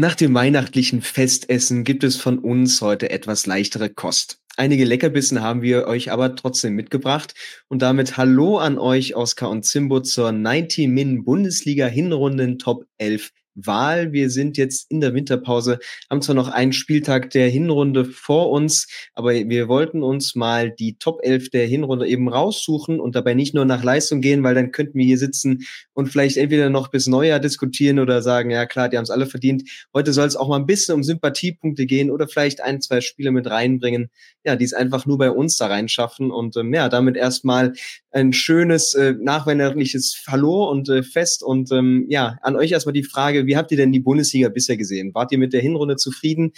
[0.00, 4.40] Nach dem weihnachtlichen Festessen gibt es von uns heute etwas leichtere Kost.
[4.56, 7.34] Einige Leckerbissen haben wir euch aber trotzdem mitgebracht
[7.66, 13.32] und damit Hallo an euch Oskar und Zimbo zur 90 Min Bundesliga Hinrunden Top 11
[13.66, 14.12] Wahl.
[14.12, 15.78] Wir sind jetzt in der Winterpause,
[16.10, 20.98] haben zwar noch einen Spieltag der Hinrunde vor uns, aber wir wollten uns mal die
[20.98, 24.72] Top 11 der Hinrunde eben raussuchen und dabei nicht nur nach Leistung gehen, weil dann
[24.72, 28.88] könnten wir hier sitzen und vielleicht entweder noch bis Neujahr diskutieren oder sagen, ja klar,
[28.88, 29.68] die haben es alle verdient.
[29.94, 33.32] Heute soll es auch mal ein bisschen um Sympathiepunkte gehen oder vielleicht ein, zwei Spiele
[33.32, 34.10] mit reinbringen,
[34.44, 37.72] ja, die es einfach nur bei uns da reinschaffen und ähm, ja, damit erstmal
[38.10, 43.04] ein schönes äh, nachweihnachtliches Hallo und äh, Fest und ähm, ja, an euch erstmal die
[43.04, 45.14] Frage, wie habt ihr denn die Bundesliga bisher gesehen?
[45.14, 46.52] Wart ihr mit der Hinrunde zufrieden?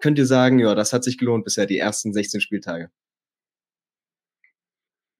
[0.00, 2.90] Könnt ihr sagen, ja, das hat sich gelohnt bisher, die ersten 16 Spieltage?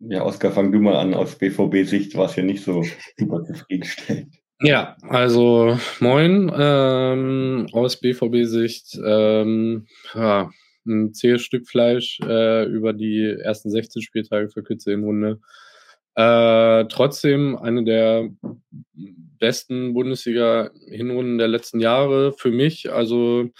[0.01, 1.15] Ja, Oskar, fang du mal an.
[1.15, 2.85] Aus BVB-Sicht war es ja nicht so
[3.19, 4.35] super zufriedenstellend.
[4.61, 6.51] Ja, also moin.
[6.57, 10.51] Ähm, aus BVB-Sicht ähm, ja,
[10.87, 15.41] ein zähes Stück Fleisch äh, über die ersten 16 Spieltage für Kürze in Runde.
[16.15, 18.30] Äh, trotzdem eine der
[19.45, 22.90] besten Bundesliga-Hinrunden der letzten Jahre für mich.
[22.90, 23.50] Also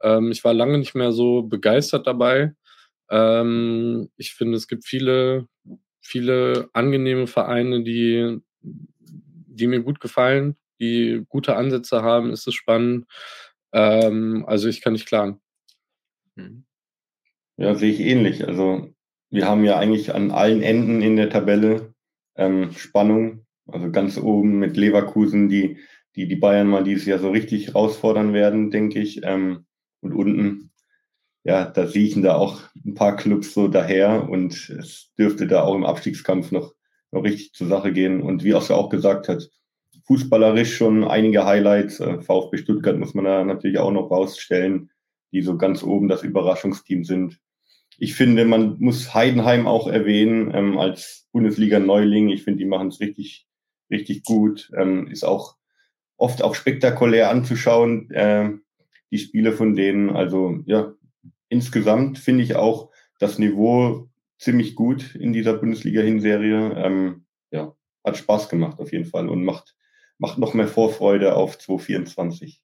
[0.00, 2.54] ähm, ich war lange nicht mehr so begeistert dabei.
[3.10, 5.48] Ähm, ich finde, es gibt viele,
[6.00, 12.30] viele angenehme Vereine, die, die mir gut gefallen, die gute Ansätze haben.
[12.30, 13.06] Ist es spannend.
[13.72, 15.40] Ähm, also ich kann nicht klagen.
[16.36, 16.64] Mhm.
[17.56, 18.46] Ja, sehe ich ähnlich.
[18.46, 18.94] Also
[19.30, 21.92] wir haben ja eigentlich an allen Enden in der Tabelle
[22.36, 23.43] ähm, Spannung.
[23.66, 25.78] Also ganz oben mit Leverkusen, die,
[26.16, 29.22] die die Bayern mal dieses Jahr so richtig herausfordern werden, denke ich.
[29.24, 29.66] Ähm,
[30.00, 30.70] und unten,
[31.44, 35.74] ja, da riechen da auch ein paar Clubs so daher und es dürfte da auch
[35.74, 36.74] im Abstiegskampf noch,
[37.10, 38.20] noch richtig zur Sache gehen.
[38.22, 39.48] Und wie Oskar auch gesagt hat,
[40.04, 42.00] fußballerisch schon einige Highlights.
[42.00, 44.90] Äh, VfB Stuttgart muss man da natürlich auch noch rausstellen,
[45.32, 47.40] die so ganz oben das Überraschungsteam sind
[47.98, 52.28] ich finde, man muss Heidenheim auch erwähnen ähm, als Bundesliga-Neuling.
[52.28, 53.46] Ich finde, die machen es richtig,
[53.94, 54.70] richtig gut.
[54.76, 55.56] Ähm, ist auch
[56.16, 58.50] oft auch spektakulär anzuschauen, äh,
[59.10, 60.10] die Spiele von denen.
[60.10, 60.92] Also ja,
[61.48, 66.74] insgesamt finde ich auch das Niveau ziemlich gut in dieser Bundesliga-Hinserie.
[66.76, 67.74] Ähm, ja,
[68.04, 69.76] hat Spaß gemacht auf jeden Fall und macht,
[70.18, 72.63] macht noch mehr Vorfreude auf 2024.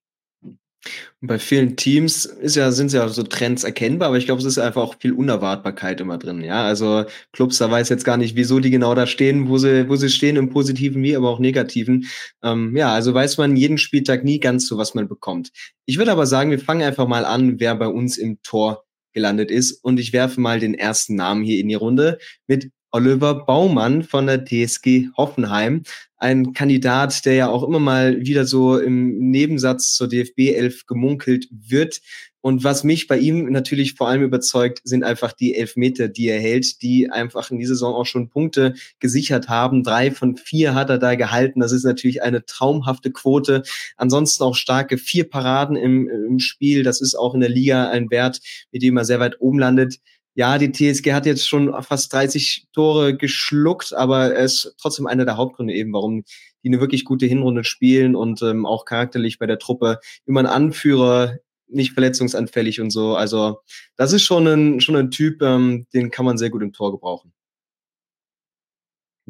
[1.20, 4.46] Und bei vielen Teams ist ja, sind ja so Trends erkennbar, aber ich glaube, es
[4.46, 6.42] ist einfach auch viel Unerwartbarkeit immer drin.
[6.42, 9.88] Ja, also Clubs, da weiß jetzt gar nicht, wieso die genau da stehen, wo sie,
[9.88, 12.06] wo sie stehen im Positiven wie aber auch Negativen.
[12.42, 15.50] Ähm, ja, also weiß man jeden Spieltag nie ganz so, was man bekommt.
[15.84, 19.50] Ich würde aber sagen, wir fangen einfach mal an, wer bei uns im Tor gelandet
[19.50, 24.02] ist und ich werfe mal den ersten Namen hier in die Runde mit Oliver Baumann
[24.02, 25.82] von der TSG Hoffenheim.
[26.16, 31.48] Ein Kandidat, der ja auch immer mal wieder so im Nebensatz zur DFB 11 gemunkelt
[31.50, 32.00] wird.
[32.42, 36.40] Und was mich bei ihm natürlich vor allem überzeugt, sind einfach die Elfmeter, die er
[36.40, 39.82] hält, die einfach in dieser Saison auch schon Punkte gesichert haben.
[39.82, 41.60] Drei von vier hat er da gehalten.
[41.60, 43.62] Das ist natürlich eine traumhafte Quote.
[43.96, 46.82] Ansonsten auch starke vier Paraden im, im Spiel.
[46.82, 48.40] Das ist auch in der Liga ein Wert,
[48.72, 49.98] mit dem er sehr weit oben landet
[50.34, 55.24] ja, die TSG hat jetzt schon fast 30 Tore geschluckt, aber er ist trotzdem einer
[55.24, 56.22] der Hauptgründe eben, warum
[56.62, 60.46] die eine wirklich gute Hinrunde spielen und ähm, auch charakterlich bei der Truppe immer ein
[60.46, 63.14] Anführer, nicht verletzungsanfällig und so.
[63.14, 63.60] Also
[63.96, 66.92] das ist schon ein, schon ein Typ, ähm, den kann man sehr gut im Tor
[66.92, 67.32] gebrauchen.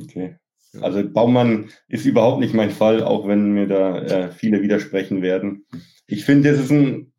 [0.00, 0.36] Okay.
[0.80, 5.66] Also Baumann ist überhaupt nicht mein Fall, auch wenn mir da äh, viele widersprechen werden.
[6.06, 7.12] Ich finde, das ist ein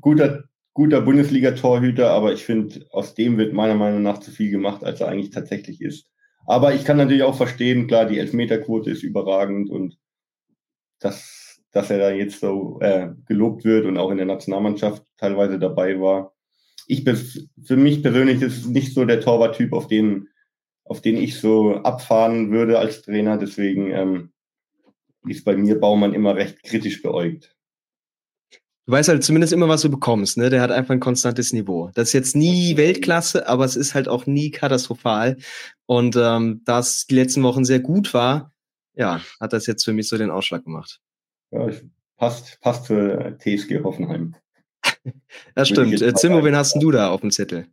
[0.00, 4.84] guter guter Bundesliga-Torhüter, aber ich finde, aus dem wird meiner Meinung nach zu viel gemacht,
[4.84, 6.08] als er eigentlich tatsächlich ist.
[6.46, 9.96] Aber ich kann natürlich auch verstehen, klar, die Elfmeterquote ist überragend und
[10.98, 15.58] dass, dass er da jetzt so äh, gelobt wird und auch in der Nationalmannschaft teilweise
[15.58, 16.34] dabei war.
[16.86, 20.28] Ich für mich persönlich ist es nicht so der Torwarttyp, auf den,
[20.84, 23.38] auf den ich so abfahren würde als Trainer.
[23.38, 24.32] Deswegen ähm,
[25.26, 27.53] ist bei mir Baumann immer recht kritisch beäugt
[28.86, 30.36] du weißt halt zumindest immer, was du bekommst.
[30.36, 30.50] Ne?
[30.50, 31.90] Der hat einfach ein konstantes Niveau.
[31.94, 35.36] Das ist jetzt nie Weltklasse, aber es ist halt auch nie katastrophal.
[35.86, 38.52] Und ähm, da es die letzten Wochen sehr gut war,
[38.94, 41.00] ja, hat das jetzt für mich so den Ausschlag gemacht.
[41.50, 41.68] Ja,
[42.16, 44.36] passt, passt für TSG Hoffenheim.
[45.54, 46.00] das stimmt.
[46.00, 47.66] Äh, Zimmo, wen hast du da auf dem Zettel?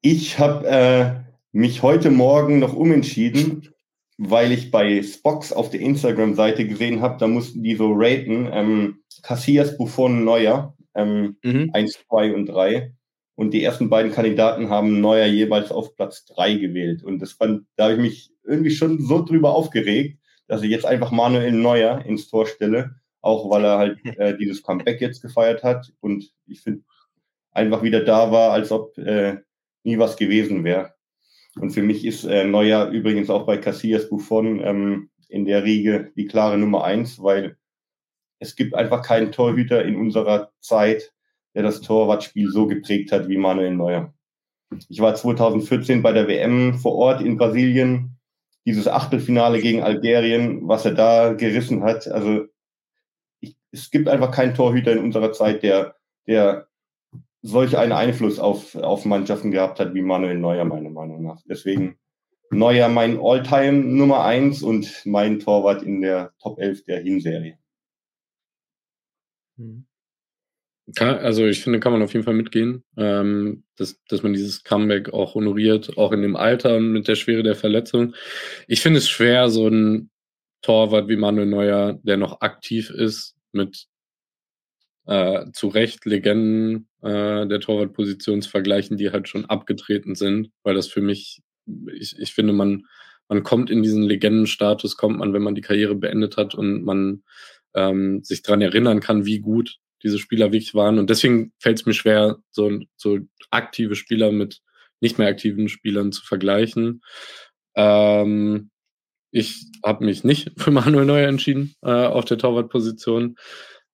[0.00, 1.14] Ich habe äh,
[1.52, 3.73] mich heute Morgen noch umentschieden
[4.16, 9.02] weil ich bei Spox auf der Instagram-Seite gesehen habe, da mussten die so raten, ähm,
[9.22, 11.70] Cassias, Buffon, Neuer, ähm, mhm.
[11.72, 12.94] 1, 2 und 3.
[13.36, 17.02] Und die ersten beiden Kandidaten haben Neuer jeweils auf Platz 3 gewählt.
[17.02, 20.86] Und das fand, da habe ich mich irgendwie schon so drüber aufgeregt, dass ich jetzt
[20.86, 22.96] einfach Manuel Neuer ins Tor stelle.
[23.20, 26.82] auch weil er halt äh, dieses Comeback jetzt gefeiert hat und ich finde
[27.52, 29.38] einfach wieder da war, als ob äh,
[29.82, 30.94] nie was gewesen wäre.
[31.60, 36.12] Und für mich ist äh, Neuer übrigens auch bei Casillas Buffon ähm, in der Riege
[36.16, 37.56] die klare Nummer eins, weil
[38.38, 41.12] es gibt einfach keinen Torhüter in unserer Zeit,
[41.54, 44.12] der das Torwartspiel so geprägt hat wie Manuel Neuer.
[44.88, 48.18] Ich war 2014 bei der WM vor Ort in Brasilien.
[48.66, 52.08] Dieses Achtelfinale gegen Algerien, was er da gerissen hat.
[52.08, 52.46] Also
[53.40, 55.96] ich, es gibt einfach keinen Torhüter in unserer Zeit, der,
[56.26, 56.66] der
[57.44, 61.42] solch einen Einfluss auf, auf Mannschaften gehabt hat wie Manuel Neuer, meiner Meinung nach.
[61.46, 61.98] Deswegen
[62.50, 67.58] Neuer mein Alltime Nummer eins und mein Torwart in der Top 11 der Hinserie.
[69.58, 69.84] Hm.
[70.96, 75.12] also ich finde, kann man auf jeden Fall mitgehen, ähm, dass, dass man dieses Comeback
[75.12, 78.14] auch honoriert, auch in dem Alter und mit der Schwere der Verletzung.
[78.68, 80.10] Ich finde es schwer, so ein
[80.62, 83.86] Torwart wie Manuel Neuer, der noch aktiv ist, mit
[85.06, 90.74] äh, zu Recht Legenden äh, der Torwartposition zu vergleichen, die halt schon abgetreten sind, weil
[90.74, 91.42] das für mich,
[91.92, 92.86] ich, ich finde, man,
[93.28, 97.22] man kommt in diesen Legendenstatus, kommt man, wenn man die Karriere beendet hat und man
[97.74, 100.98] ähm, sich dran erinnern kann, wie gut diese Spieler wirklich waren.
[100.98, 103.18] Und deswegen fällt es mir schwer, so, so
[103.50, 104.60] aktive Spieler mit
[105.00, 107.02] nicht mehr aktiven Spielern zu vergleichen.
[107.74, 108.70] Ähm,
[109.30, 113.36] ich habe mich nicht für Manuel Neuer entschieden äh, auf der Torwartposition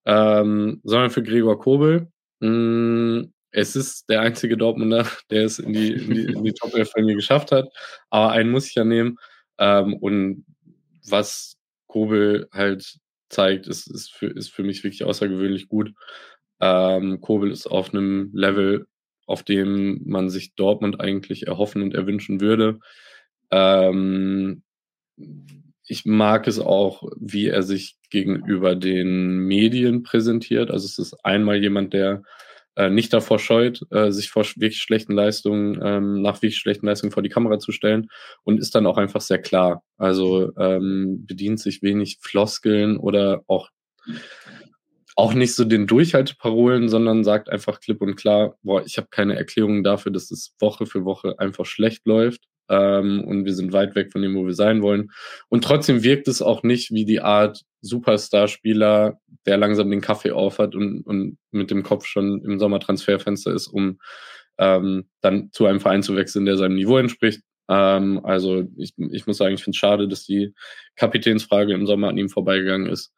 [0.05, 2.09] ähm, sondern für Gregor Kobel.
[2.41, 6.75] Mm, es ist der einzige Dortmunder, der es in die, in die, in die Top
[6.75, 7.69] 11 bei mir geschafft hat.
[8.11, 9.19] Aber einen muss ich ja nehmen.
[9.59, 10.45] Ähm, und
[11.09, 11.57] was
[11.87, 12.99] Kobel halt
[13.29, 15.93] zeigt, ist, ist, für, ist für mich wirklich außergewöhnlich gut.
[16.61, 18.87] Ähm, Kobel ist auf einem Level,
[19.27, 22.81] auf dem man sich Dortmund eigentlich erhoffen und erwünschen würde.
[23.51, 24.63] Ähm,
[25.91, 30.71] ich mag es auch, wie er sich gegenüber den Medien präsentiert.
[30.71, 32.23] Also es ist einmal jemand, der
[32.77, 37.11] äh, nicht davor scheut, äh, sich vor wirklich schlechten Leistungen, ähm, nach wirklich schlechten Leistungen
[37.11, 38.09] vor die Kamera zu stellen
[38.45, 39.83] und ist dann auch einfach sehr klar.
[39.99, 43.71] Also ähm, bedient sich wenig Floskeln oder auch
[45.17, 49.37] auch nicht so den Durchhalteparolen, sondern sagt einfach klipp und klar, boah, ich habe keine
[49.37, 53.95] Erklärung dafür, dass es Woche für Woche einfach schlecht läuft ähm, und wir sind weit
[53.95, 55.11] weg von dem, wo wir sein wollen.
[55.49, 60.75] Und trotzdem wirkt es auch nicht wie die Art Superstar-Spieler, der langsam den Kaffee aufhat
[60.75, 63.99] und, und mit dem Kopf schon im Sommertransferfenster ist, um
[64.59, 67.43] ähm, dann zu einem Verein zu wechseln, der seinem Niveau entspricht.
[67.69, 70.55] Ähm, also ich, ich muss sagen, ich finde es schade, dass die
[70.97, 73.13] Kapitänsfrage im Sommer an ihm vorbeigegangen ist.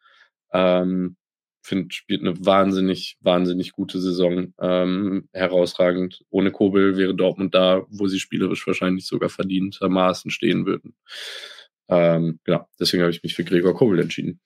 [0.52, 1.16] Ähm,
[1.62, 4.52] finde, spielt eine wahnsinnig, wahnsinnig gute Saison.
[4.60, 6.24] Ähm, herausragend.
[6.30, 10.94] Ohne Kobel wäre Dortmund da, wo sie spielerisch wahrscheinlich sogar verdientermaßen stehen würden.
[11.88, 14.40] Ähm, genau, deswegen habe ich mich für Gregor Kobel entschieden.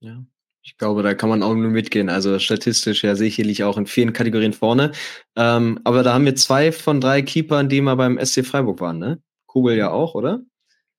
[0.00, 0.24] Ja,
[0.62, 2.08] ich glaube, da kann man auch nur mitgehen.
[2.08, 4.92] Also statistisch ja sicherlich auch in vielen Kategorien vorne.
[5.36, 8.98] Ähm, aber da haben wir zwei von drei Keepern, die mal beim SC Freiburg waren,
[8.98, 9.22] ne?
[9.46, 10.42] Kobel ja auch, oder?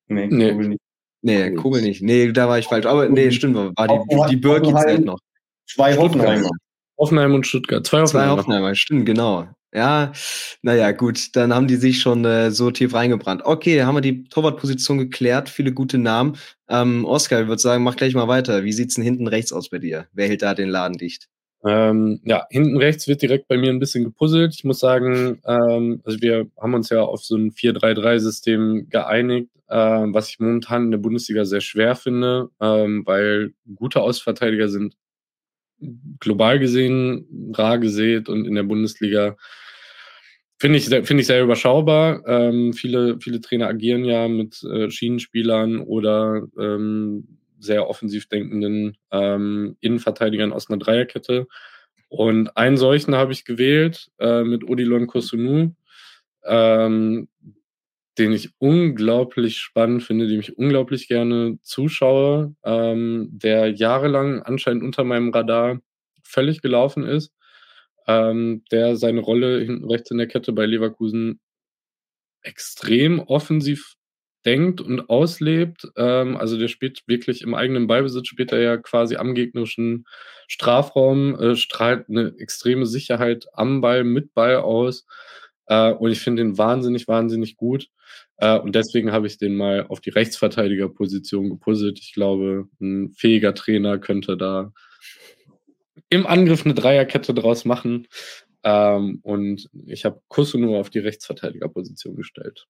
[0.07, 0.51] Nee, nee.
[0.51, 0.86] Kobel nicht.
[1.21, 2.01] Nee, Kugel nicht.
[2.01, 2.85] Nee, da war ich falsch.
[2.85, 5.19] Aber nee, stimmt, war die, die Birki-Zeit noch.
[5.65, 6.49] Zwei Hoffenheimer.
[6.97, 7.85] Hoffenheim und Stuttgart.
[7.85, 8.33] Zwei Hoffenheimer.
[8.33, 9.47] Zwei Hoffenheimer, stimmt, genau.
[9.73, 10.13] Ja,
[10.61, 13.43] naja, gut, dann haben die sich schon äh, so tief reingebrannt.
[13.43, 16.37] Okay, haben wir die Torwartposition geklärt, viele gute Namen.
[16.69, 18.63] Ähm, Oskar, ich würde sagen, mach gleich mal weiter.
[18.63, 20.07] Wie sieht's denn hinten rechts aus bei dir?
[20.13, 21.27] Wer hält da den Laden dicht?
[21.67, 24.53] Ähm, ja, hinten rechts wird direkt bei mir ein bisschen gepuzzelt.
[24.55, 29.75] Ich muss sagen, ähm, also wir haben uns ja auf so ein 4-3-3-System geeinigt, äh,
[29.75, 34.95] was ich momentan in der Bundesliga sehr schwer finde, ähm, weil gute Ausverteidiger sind
[36.19, 39.35] global gesehen rar gesät und in der Bundesliga
[40.59, 42.23] finde ich, finde ich sehr überschaubar.
[42.27, 49.77] Ähm, viele, viele Trainer agieren ja mit äh, Schienenspielern oder ähm, sehr offensiv denkenden ähm,
[49.79, 51.47] Innenverteidigern aus einer Dreierkette.
[52.09, 55.73] Und einen solchen habe ich gewählt äh, mit Odilon Kosunu,
[56.45, 57.27] ähm,
[58.17, 65.03] den ich unglaublich spannend finde, dem ich unglaublich gerne zuschaue, ähm, der jahrelang anscheinend unter
[65.03, 65.81] meinem Radar
[66.23, 67.31] völlig gelaufen ist,
[68.07, 71.39] ähm, der seine Rolle hinten rechts in der Kette bei Leverkusen
[72.41, 73.96] extrem offensiv
[74.47, 75.87] denkt und auslebt.
[75.97, 80.05] Ähm, also der spielt wirklich im eigenen Ballbesitz, spielt er ja quasi am gegnerischen
[80.47, 85.05] Strafraum, äh, strahlt eine extreme Sicherheit am Ball, mit Ball aus.
[85.67, 87.89] Äh, und ich finde den wahnsinnig, wahnsinnig gut.
[88.37, 91.99] Äh, und deswegen habe ich den mal auf die Rechtsverteidigerposition gepuzzelt.
[91.99, 94.71] Ich glaube, ein fähiger Trainer könnte da
[96.09, 98.07] im Angriff eine Dreierkette draus machen.
[98.63, 102.65] Ähm, und ich habe Kusso nur auf die Rechtsverteidigerposition gestellt.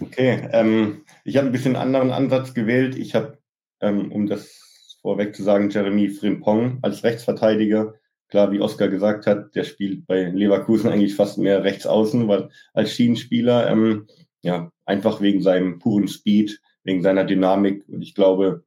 [0.00, 2.96] Okay, ähm, ich habe ein bisschen anderen Ansatz gewählt.
[2.96, 3.38] Ich habe
[3.80, 7.94] ähm, um das vorweg zu sagen, Jeremy Frimpong als Rechtsverteidiger.
[8.28, 12.50] Klar, wie Oskar gesagt hat, der spielt bei Leverkusen eigentlich fast mehr rechts außen, weil
[12.74, 14.06] als Schienenspieler, ähm,
[14.42, 17.84] ja, einfach wegen seinem puren Speed, wegen seiner Dynamik.
[17.88, 18.64] Und ich glaube,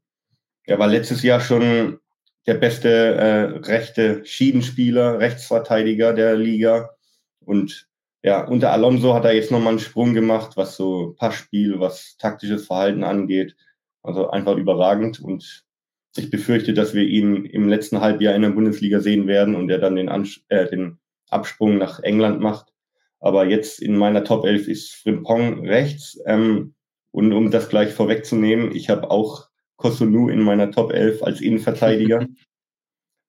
[0.66, 2.00] er war letztes Jahr schon
[2.46, 6.90] der beste äh, rechte Schiedenspieler, Rechtsverteidiger der Liga.
[7.40, 7.88] Und
[8.24, 12.68] ja, unter Alonso hat er jetzt nochmal einen Sprung gemacht, was so Passspiel, was taktisches
[12.68, 13.56] Verhalten angeht.
[14.02, 15.20] Also einfach überragend.
[15.20, 15.66] Und
[16.16, 19.80] ich befürchte, dass wir ihn im letzten Halbjahr in der Bundesliga sehen werden und er
[19.80, 21.00] dann den, Ans äh, den
[21.30, 22.72] Absprung nach England macht.
[23.20, 26.18] Aber jetzt in meiner Top 11 ist Frimpong rechts.
[26.26, 26.76] Ähm,
[27.12, 32.26] und um das gleich vorwegzunehmen, ich habe auch Kosunu in meiner Top 11 als Innenverteidiger.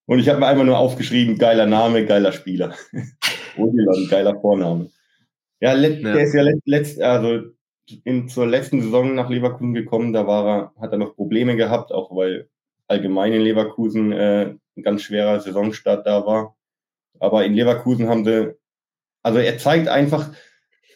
[0.07, 2.75] Und ich habe mir einfach nur aufgeschrieben, geiler Name, geiler Spieler.
[3.57, 4.91] Odilon, geiler Vorname.
[5.61, 7.51] Ja, let, ja, der ist ja letzt, letzt, also
[8.05, 11.93] in, zur letzten Saison nach Leverkusen gekommen, da war er, hat er noch Probleme gehabt,
[11.93, 12.49] auch weil
[12.87, 16.57] allgemein in Leverkusen äh, ein ganz schwerer Saisonstart da war.
[17.21, 18.55] Aber in Leverkusen haben sie,
[19.23, 20.31] also er zeigt einfach,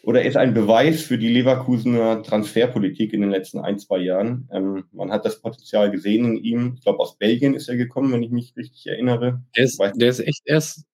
[0.03, 4.49] oder ist ein Beweis für die Leverkusener Transferpolitik in den letzten ein, zwei Jahren.
[4.53, 6.75] Ähm, man hat das Potenzial gesehen in ihm.
[6.77, 9.43] Ich glaube, aus Belgien ist er gekommen, wenn ich mich richtig erinnere.
[9.57, 10.85] Der ist, der ist echt erst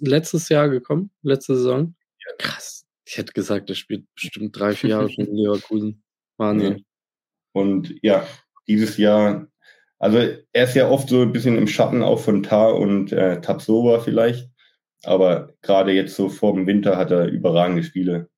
[0.00, 1.94] letztes Jahr gekommen, letzte Saison.
[2.26, 2.86] Ja, krass.
[3.04, 6.02] Ich hätte gesagt, er spielt bestimmt drei, vier Jahre schon in Leverkusen.
[6.36, 6.84] Wahnsinn.
[7.52, 8.26] Und ja,
[8.66, 9.46] dieses Jahr,
[9.98, 13.40] also er ist ja oft so ein bisschen im Schatten auch von Tar und äh,
[13.40, 14.50] Tapsova vielleicht.
[15.04, 18.28] Aber gerade jetzt so vor dem Winter hat er überragende Spiele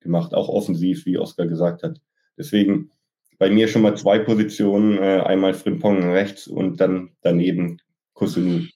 [0.00, 2.00] gemacht, auch offensiv, wie Oskar gesagt hat.
[2.36, 2.90] Deswegen
[3.38, 7.78] bei mir schon mal zwei Positionen, äh, einmal Frimpong rechts und dann daneben
[8.14, 8.66] Kusunu.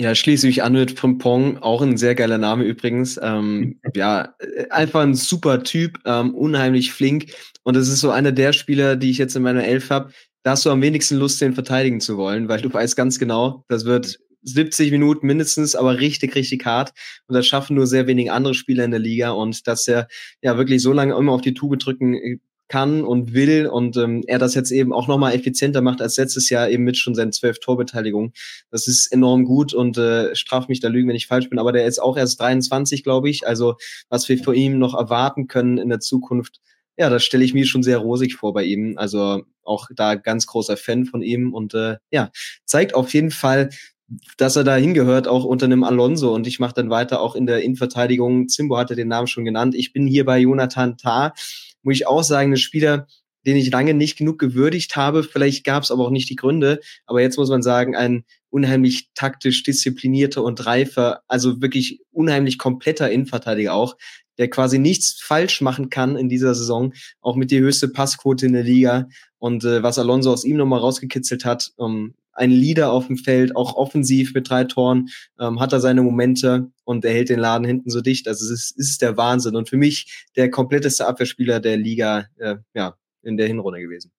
[0.00, 3.18] Ja, schließe mich an mit Frimpong, auch ein sehr geiler Name übrigens.
[3.20, 4.32] Ähm, ja,
[4.70, 7.32] einfach ein super Typ, ähm, unheimlich flink.
[7.64, 10.12] Und es ist so einer der Spieler, die ich jetzt in meiner Elf habe.
[10.44, 13.64] Da hast du am wenigsten Lust, den verteidigen zu wollen, weil du weißt ganz genau,
[13.68, 16.92] das wird 70 Minuten mindestens, aber richtig, richtig hart.
[17.26, 19.30] Und das schaffen nur sehr wenige andere Spieler in der Liga.
[19.30, 20.06] Und dass er
[20.42, 24.22] ja wirklich so lange immer auf die Tube drücken äh, kann und will und ähm,
[24.26, 27.32] er das jetzt eben auch nochmal effizienter macht als letztes Jahr eben mit schon seinen
[27.32, 28.32] zwölf Torbeteiligungen.
[28.70, 31.58] Das ist enorm gut und äh, straf mich da lügen, wenn ich falsch bin.
[31.58, 33.46] Aber der ist auch erst 23, glaube ich.
[33.46, 33.76] Also
[34.08, 36.60] was wir von ihm noch erwarten können in der Zukunft,
[36.96, 38.98] ja, das stelle ich mir schon sehr rosig vor bei ihm.
[38.98, 42.30] Also auch da ganz großer Fan von ihm und äh, ja,
[42.64, 43.70] zeigt auf jeden Fall,
[44.38, 46.34] dass er da hingehört, auch unter einem Alonso.
[46.34, 48.48] Und ich mache dann weiter auch in der Innenverteidigung.
[48.48, 49.74] Zimbo hatte den Namen schon genannt.
[49.74, 51.34] Ich bin hier bei Jonathan Tah.
[51.82, 53.06] Muss ich auch sagen, ein Spieler,
[53.46, 55.22] den ich lange nicht genug gewürdigt habe.
[55.22, 56.80] Vielleicht gab es aber auch nicht die Gründe.
[57.06, 63.10] Aber jetzt muss man sagen, ein unheimlich taktisch disziplinierter und reifer, also wirklich unheimlich kompletter
[63.10, 63.96] Innenverteidiger auch,
[64.38, 68.52] der quasi nichts falsch machen kann in dieser Saison, auch mit die höchste Passquote in
[68.52, 69.08] der Liga.
[69.38, 73.56] Und äh, was Alonso aus ihm nochmal rausgekitzelt hat, um, ein Leader auf dem Feld,
[73.56, 77.66] auch offensiv mit drei Toren, ähm, hat er seine Momente und er hält den Laden
[77.66, 78.28] hinten so dicht.
[78.28, 82.26] Also es ist, es ist der Wahnsinn und für mich der kompletteste Abwehrspieler der Liga
[82.38, 84.12] äh, ja, in der Hinrunde gewesen.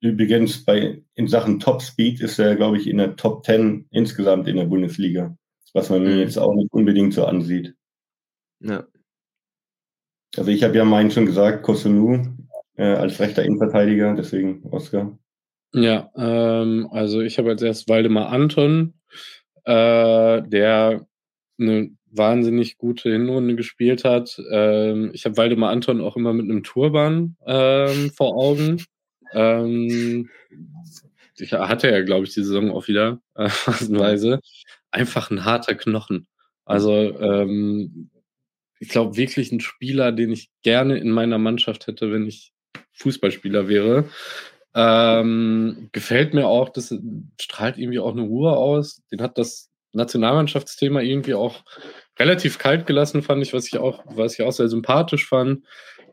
[0.00, 4.48] Übrigens bei in Sachen Top Speed ist er, glaube ich, in der Top 10 insgesamt
[4.48, 5.36] in der Bundesliga,
[5.74, 6.18] was man mhm.
[6.18, 7.74] jetzt auch nicht unbedingt so ansieht.
[8.60, 8.84] Ja.
[10.36, 12.36] Also ich habe ja meinen schon gesagt, Kosunu
[12.76, 15.16] äh, als rechter Innenverteidiger, deswegen Oscar.
[15.72, 18.94] Ja, ähm, also ich habe als erst Waldemar Anton,
[19.64, 21.06] äh, der
[21.58, 24.40] eine wahnsinnig gute Hinrunde gespielt hat.
[24.50, 28.84] Ähm, ich habe Waldemar Anton auch immer mit einem Turban ähm, vor Augen.
[29.32, 30.28] Ähm,
[31.38, 34.40] ich hatte ja, glaube ich, die Saison auch wieder, äh, phasenweise.
[34.90, 36.26] Einfach ein harter Knochen.
[36.66, 38.10] Also ähm,
[38.78, 42.52] ich glaube wirklich ein Spieler, den ich gerne in meiner Mannschaft hätte, wenn ich
[42.92, 44.08] Fußballspieler wäre.
[44.74, 46.94] Ähm, gefällt mir auch, das
[47.40, 49.02] strahlt irgendwie auch eine Ruhe aus.
[49.10, 51.62] Den hat das Nationalmannschaftsthema irgendwie auch
[52.18, 55.64] relativ kalt gelassen, fand ich, was ich auch, was ich auch sehr sympathisch fand.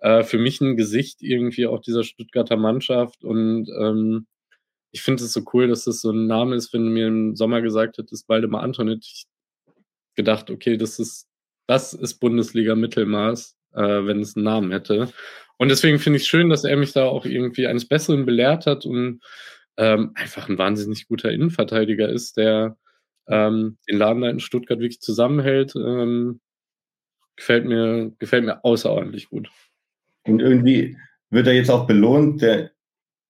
[0.01, 4.27] Äh, für mich ein Gesicht irgendwie auch dieser Stuttgarter Mannschaft und ähm,
[4.91, 7.35] ich finde es so cool, dass das so ein Name ist, wenn du mir im
[7.35, 9.25] Sommer gesagt hättest, Waldemar Anton, hätte ich
[10.15, 11.27] gedacht, okay, das ist,
[11.67, 15.09] das ist Bundesliga-Mittelmaß, äh, wenn es einen Namen hätte.
[15.59, 18.65] Und deswegen finde ich es schön, dass er mich da auch irgendwie eines Besseren belehrt
[18.65, 19.21] hat und
[19.77, 22.77] ähm, einfach ein wahnsinnig guter Innenverteidiger ist, der
[23.27, 25.75] ähm, den Laden da in Stuttgart wirklich zusammenhält.
[25.75, 26.39] Ähm,
[27.35, 29.49] gefällt, mir, gefällt mir außerordentlich gut.
[30.23, 30.97] Und irgendwie
[31.29, 32.41] wird er jetzt auch belohnt.
[32.41, 32.71] Der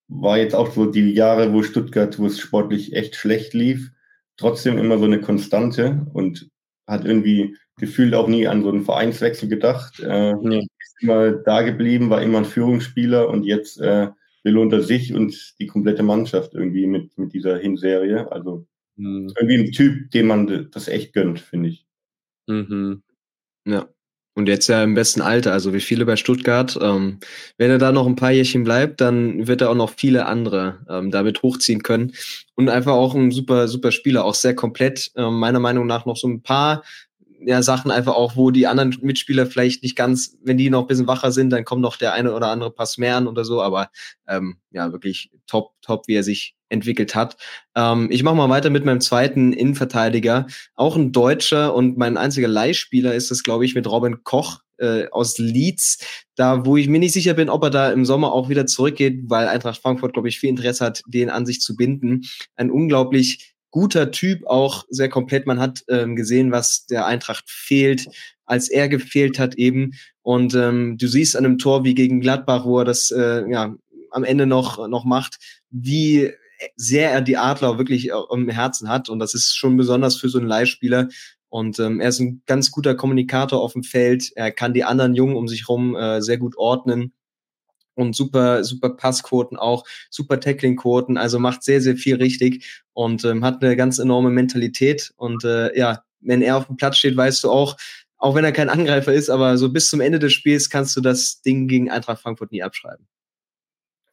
[0.08, 3.92] war jetzt auch so die Jahre, wo Stuttgart, wo es sportlich echt schlecht lief,
[4.38, 6.50] trotzdem immer so eine Konstante und
[6.88, 10.00] hat irgendwie gefühlt auch nie an so einen Vereinswechsel gedacht.
[10.00, 10.62] Äh, ja.
[11.00, 14.10] Immer da geblieben, war immer ein Führungsspieler und jetzt äh,
[14.44, 18.32] belohnt er sich und die komplette Mannschaft irgendwie mit, mit dieser Hinserie.
[18.32, 18.66] Also
[18.96, 19.32] mhm.
[19.38, 21.86] irgendwie ein Typ, dem man das echt gönnt, finde ich.
[22.48, 23.04] Mhm.
[23.66, 23.88] Ja.
[24.36, 26.80] Und jetzt ja im besten Alter, also wie viele bei Stuttgart.
[26.82, 27.20] Ähm,
[27.58, 30.80] wenn er da noch ein paar Jährchen bleibt, dann wird er auch noch viele andere
[30.88, 32.14] ähm, damit hochziehen können.
[32.56, 35.12] Und einfach auch ein super, super Spieler, auch sehr komplett.
[35.18, 36.84] Ähm, meiner Meinung nach noch so ein paar
[37.42, 40.88] ja, Sachen einfach auch, wo die anderen Mitspieler vielleicht nicht ganz, wenn die noch ein
[40.88, 43.62] bisschen wacher sind, dann kommt noch der eine oder andere Pass mehr an oder so,
[43.62, 43.90] aber
[44.28, 47.38] ähm, ja, wirklich top, top, wie er sich entwickelt hat.
[47.76, 52.48] Ähm, ich mache mal weiter mit meinem zweiten Innenverteidiger, auch ein Deutscher und mein einziger
[52.48, 56.00] Leihspieler ist es, glaube ich, mit Robin Koch äh, aus Leeds,
[56.36, 59.24] da wo ich mir nicht sicher bin, ob er da im Sommer auch wieder zurückgeht,
[59.28, 62.26] weil Eintracht Frankfurt, glaube ich, viel Interesse hat, den an sich zu binden.
[62.56, 65.46] Ein unglaublich guter Typ, auch sehr komplett.
[65.46, 68.08] Man hat ähm, gesehen, was der Eintracht fehlt,
[68.46, 69.94] als er gefehlt hat eben.
[70.22, 73.76] Und ähm, du siehst an einem Tor wie gegen Gladbach, wo er das äh, ja
[74.12, 75.38] am Ende noch noch macht,
[75.70, 76.32] wie
[76.76, 79.10] sehr er die Adler wirklich äh, im Herzen hat.
[79.10, 81.10] Und das ist schon besonders für so einen Leihspieler.
[81.50, 84.32] Und ähm, er ist ein ganz guter Kommunikator auf dem Feld.
[84.36, 87.14] Er kann die anderen Jungen um sich herum äh, sehr gut ordnen
[87.96, 93.44] und super, super Passquoten auch, super Tacklingquoten, also macht sehr, sehr viel richtig und ähm,
[93.44, 95.12] hat eine ganz enorme Mentalität.
[95.18, 97.78] Und äh, ja, wenn er auf dem Platz steht, weißt du auch,
[98.18, 101.02] auch wenn er kein Angreifer ist, aber so bis zum Ende des Spiels kannst du
[101.02, 103.08] das Ding gegen Eintracht Frankfurt nie abschreiben.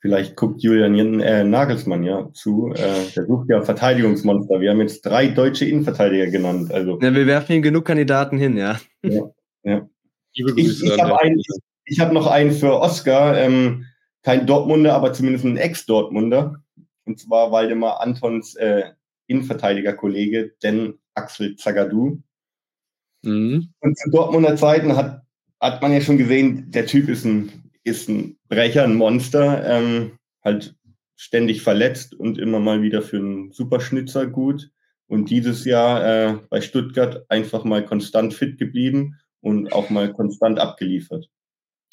[0.01, 2.73] Vielleicht guckt Julian äh, Nagelsmann ja zu.
[2.75, 4.61] Äh, der sucht ja Verteidigungsmonster.
[4.61, 6.71] Wir haben jetzt drei deutsche Innenverteidiger genannt.
[6.71, 7.01] Also.
[7.01, 8.79] Ja, wir werfen ihm genug Kandidaten hin, ja.
[9.03, 9.23] ja,
[9.65, 9.89] ja.
[10.33, 11.43] Ich, ich habe einen,
[11.87, 13.87] ich habe noch einen für Oscar, ähm,
[14.23, 16.63] kein Dortmunder, aber zumindest ein Ex-Dortmunder.
[17.05, 18.91] Und zwar Waldemar Antons äh,
[19.29, 22.21] Innenverteidiger-Kollege, denn Axel Zagadou.
[23.23, 23.73] Mhm.
[23.81, 25.23] Und zu Dortmunder Zeiten hat,
[25.61, 30.19] hat man ja schon gesehen, der Typ ist ein, ist ein Brecher, ein Monster, ähm,
[30.43, 30.75] halt
[31.15, 34.71] ständig verletzt und immer mal wieder für einen Superschnitzer gut.
[35.07, 40.59] Und dieses Jahr äh, bei Stuttgart einfach mal konstant fit geblieben und auch mal konstant
[40.59, 41.31] abgeliefert.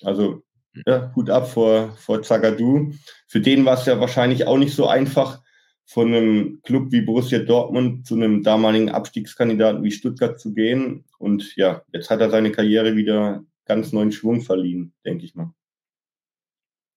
[0.03, 0.43] Also
[0.85, 2.91] ja, gut ab vor, vor Zagadou.
[3.27, 5.43] Für den war es ja wahrscheinlich auch nicht so einfach,
[5.85, 11.05] von einem Club wie Borussia Dortmund zu einem damaligen Abstiegskandidaten wie Stuttgart zu gehen.
[11.19, 15.53] Und ja, jetzt hat er seine Karriere wieder ganz neuen Schwung verliehen, denke ich mal.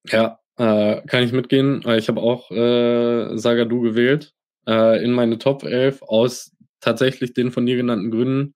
[0.08, 1.82] Ja, äh, kann ich mitgehen.
[1.96, 4.34] Ich habe auch äh, Zagadou gewählt
[4.66, 8.54] äh, in meine Top 11 aus tatsächlich den von dir genannten Gründen.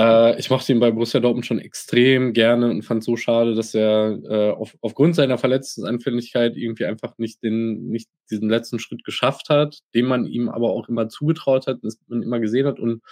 [0.00, 3.74] Äh, ich mochte ihn bei Borussia Dortmund schon extrem gerne und fand so schade, dass
[3.74, 9.50] er äh, auf, aufgrund seiner Verletzungsanfälligkeit irgendwie einfach nicht den, nicht diesen letzten Schritt geschafft
[9.50, 12.80] hat, den man ihm aber auch immer zugetraut hat, das man immer gesehen hat.
[12.80, 13.02] Und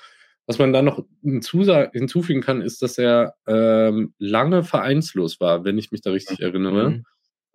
[0.46, 5.90] was man da noch hinzufügen kann, ist, dass er ähm, lange vereinslos war, wenn ich
[5.92, 6.90] mich da richtig erinnere.
[6.90, 7.04] Mhm.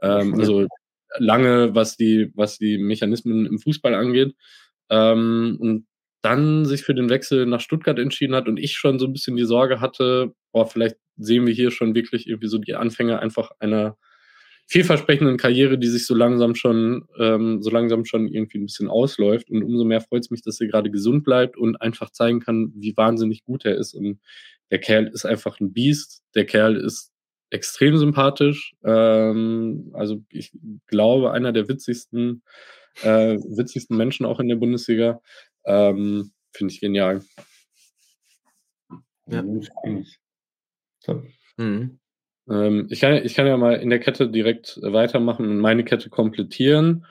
[0.03, 0.67] Ähm, also
[1.17, 4.35] lange, was die, was die Mechanismen im Fußball angeht.
[4.91, 5.87] Ähm, und
[6.23, 9.35] dann sich für den Wechsel nach Stuttgart entschieden hat und ich schon so ein bisschen
[9.35, 13.51] die Sorge hatte, boah, vielleicht sehen wir hier schon wirklich irgendwie so die Anfänge einfach
[13.59, 13.97] einer
[14.67, 19.49] vielversprechenden Karriere, die sich so langsam schon, ähm, so langsam schon irgendwie ein bisschen ausläuft.
[19.49, 22.71] Und umso mehr freut es mich, dass er gerade gesund bleibt und einfach zeigen kann,
[22.75, 23.93] wie wahnsinnig gut er ist.
[23.93, 24.19] Und
[24.71, 26.23] der Kerl ist einfach ein Biest.
[26.33, 27.11] Der Kerl ist
[27.49, 28.73] extrem sympathisch.
[28.83, 30.51] Ähm, also ich
[30.87, 32.43] glaube, einer der witzigsten,
[33.03, 35.21] äh, witzigsten Menschen auch in der Bundesliga.
[35.65, 37.23] Ähm, Finde ich genial.
[41.07, 41.21] Ja.
[41.57, 41.99] Mhm.
[42.49, 46.09] Ähm, ich, kann, ich kann ja mal in der Kette direkt weitermachen und meine Kette
[46.09, 47.05] komplettieren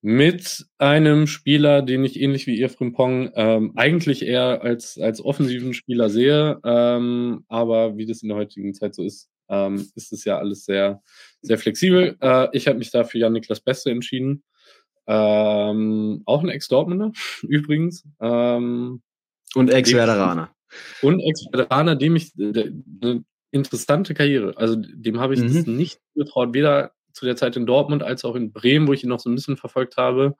[0.00, 5.74] mit einem Spieler, den ich ähnlich wie ihr Frimpong ähm, eigentlich eher als, als offensiven
[5.74, 10.24] Spieler sehe, ähm, aber wie das in der heutigen Zeit so ist, ähm, ist es
[10.24, 11.02] ja alles sehr,
[11.42, 12.16] sehr flexibel.
[12.20, 14.44] Äh, ich habe mich da für Jan-Niklas Beste entschieden.
[15.08, 18.04] Ähm, auch ein Ex-Dortmunder, übrigens.
[18.20, 19.02] Ähm,
[19.54, 20.50] und Ex-Veteraner.
[21.00, 24.54] Und Ex-Veteraner, dem ich eine interessante Karriere.
[24.56, 25.54] Also dem habe ich mhm.
[25.54, 29.02] das nicht getraut, weder zu der Zeit in Dortmund als auch in Bremen, wo ich
[29.02, 30.36] ihn noch so ein bisschen verfolgt habe.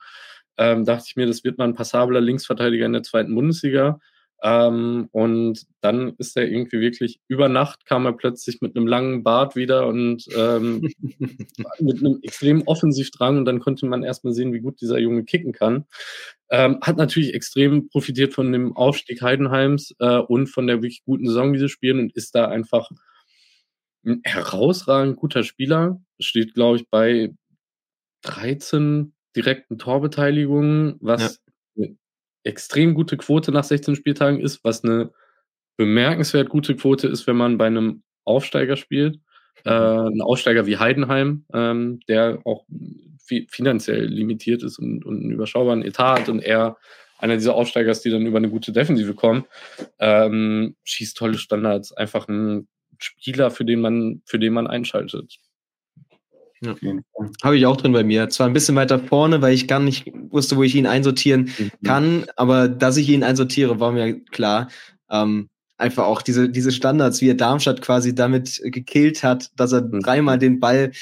[0.59, 4.01] Ähm, dachte ich mir, das wird mal ein passabler Linksverteidiger in der zweiten Bundesliga.
[4.40, 9.24] Ähm, und dann ist er irgendwie wirklich über Nacht kam er plötzlich mit einem langen
[9.24, 10.92] Bart wieder und ähm,
[11.81, 15.53] mit einem extrem Offensivdrang und dann konnte man erstmal sehen, wie gut dieser Junge kicken
[15.53, 15.87] kann.
[16.51, 21.27] Ähm, hat natürlich extrem profitiert von dem Aufstieg Heidenheims äh, und von der wirklich guten
[21.27, 22.90] Saison, die sie spielen und ist da einfach
[24.05, 26.01] ein herausragend guter Spieler.
[26.20, 27.35] Steht, glaube ich, bei
[28.22, 31.40] 13 direkten Torbeteiligungen, was
[32.49, 35.11] extrem gute Quote nach 16 Spieltagen ist, was eine
[35.77, 39.21] bemerkenswert gute Quote ist, wenn man bei einem Aufsteiger spielt.
[39.65, 42.65] Äh, ein Aussteiger wie Heidenheim, ähm, der auch
[43.19, 46.77] fi finanziell limitiert ist und, und einen überschaubaren Etat hat und er
[47.19, 49.45] einer dieser Aussteiger ist, die dann über eine gute Defensive kommen,
[49.99, 55.39] ähm, schießt tolle Standards, einfach ein Spieler, für den man, für den man einschaltet.
[56.61, 56.75] Ja.
[57.42, 58.29] Habe ich auch drin bei mir.
[58.29, 61.71] Zwar ein bisschen weiter vorne, weil ich gar nicht wusste, wo ich ihn einsortieren mhm.
[61.85, 64.68] kann, aber dass ich ihn einsortiere, war mir klar.
[65.11, 69.83] Ähm, einfach auch diese, diese Standards, wie er Darmstadt quasi damit gekillt hat, dass er
[69.83, 70.01] mhm.
[70.01, 70.92] dreimal den Ball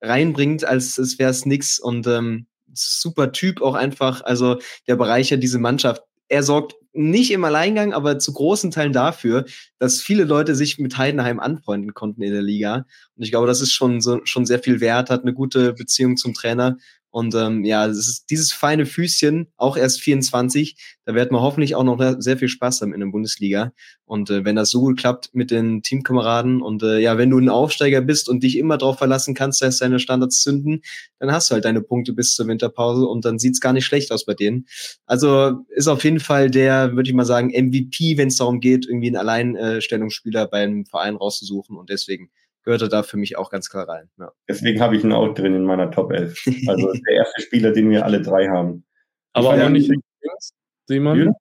[0.00, 1.78] reinbringt, als es wäre es nix.
[1.78, 4.22] Und ähm, super Typ auch einfach.
[4.22, 6.02] Also der bereichert diese Mannschaft.
[6.28, 9.44] Er sorgt nicht im Alleingang, aber zu großen Teilen dafür,
[9.78, 12.86] dass viele Leute sich mit Heidenheim anfreunden konnten in der Liga.
[13.16, 16.16] Und ich glaube, das ist schon so, schon sehr viel wert, hat eine gute Beziehung
[16.16, 16.76] zum Trainer
[17.14, 21.76] und ähm, ja, es ist dieses feine Füßchen, auch erst 24, da wird man hoffentlich
[21.76, 23.72] auch noch sehr viel Spaß haben in der Bundesliga.
[24.04, 27.38] Und äh, wenn das so gut klappt mit den Teamkameraden und äh, ja, wenn du
[27.38, 30.82] ein Aufsteiger bist und dich immer darauf verlassen kannst, dass deine Standards zünden,
[31.20, 34.10] dann hast du halt deine Punkte bis zur Winterpause und dann sieht's gar nicht schlecht
[34.10, 34.66] aus bei denen.
[35.06, 38.86] Also ist auf jeden Fall der, würde ich mal sagen, MVP, wenn es darum geht,
[38.86, 41.76] irgendwie einen Alleinstellungsspieler beim Verein rauszusuchen.
[41.76, 42.30] Und deswegen
[42.64, 44.08] gehörte da für mich auch ganz klar rein.
[44.18, 44.32] Ja.
[44.48, 46.46] Deswegen habe ich ihn auch drin in meiner Top 11.
[46.66, 48.84] Also der erste Spieler, den wir alle drei haben.
[49.32, 50.52] Aber auch nicht links,
[50.86, 51.18] Simon?
[51.18, 51.32] Ja?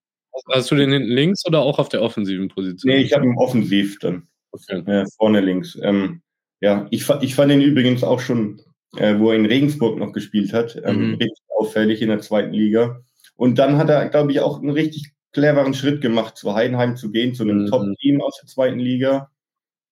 [0.51, 2.91] Hast du den hinten links oder auch auf der offensiven Position?
[2.91, 4.27] Nee, ich habe ihn offensiv dann.
[4.51, 4.83] Okay.
[4.85, 5.77] Ja, vorne links.
[5.81, 6.21] Ähm,
[6.59, 8.61] ja, ich, ich fand ihn übrigens auch schon,
[8.97, 11.13] äh, wo er in Regensburg noch gespielt hat, ähm, mhm.
[11.15, 13.01] richtig auffällig in der zweiten Liga.
[13.35, 17.11] Und dann hat er, glaube ich, auch einen richtig cleveren Schritt gemacht, zu Heidenheim zu
[17.11, 17.67] gehen, zu einem mhm.
[17.67, 19.31] Top-Team aus der zweiten Liga.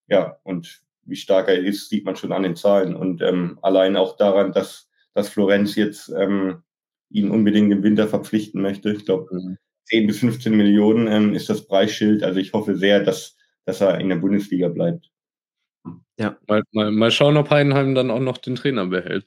[0.08, 2.94] Ja, und wie stark er ist, sieht man schon an den Zahlen.
[2.94, 6.62] Und ähm, allein auch daran, dass, dass Florenz jetzt ähm,
[7.10, 8.92] ihn unbedingt im Winter verpflichten möchte.
[8.92, 9.58] Ich glaube, mhm.
[9.86, 12.22] 10 bis 15 Millionen ähm, ist das Preisschild.
[12.22, 15.10] Also ich hoffe sehr, dass, dass er in der Bundesliga bleibt.
[16.18, 16.36] Ja.
[16.46, 19.26] Mal, mal, mal schauen, ob Heidenheim dann auch noch den Trainer behält.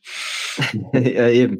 [0.93, 1.59] ja, eben.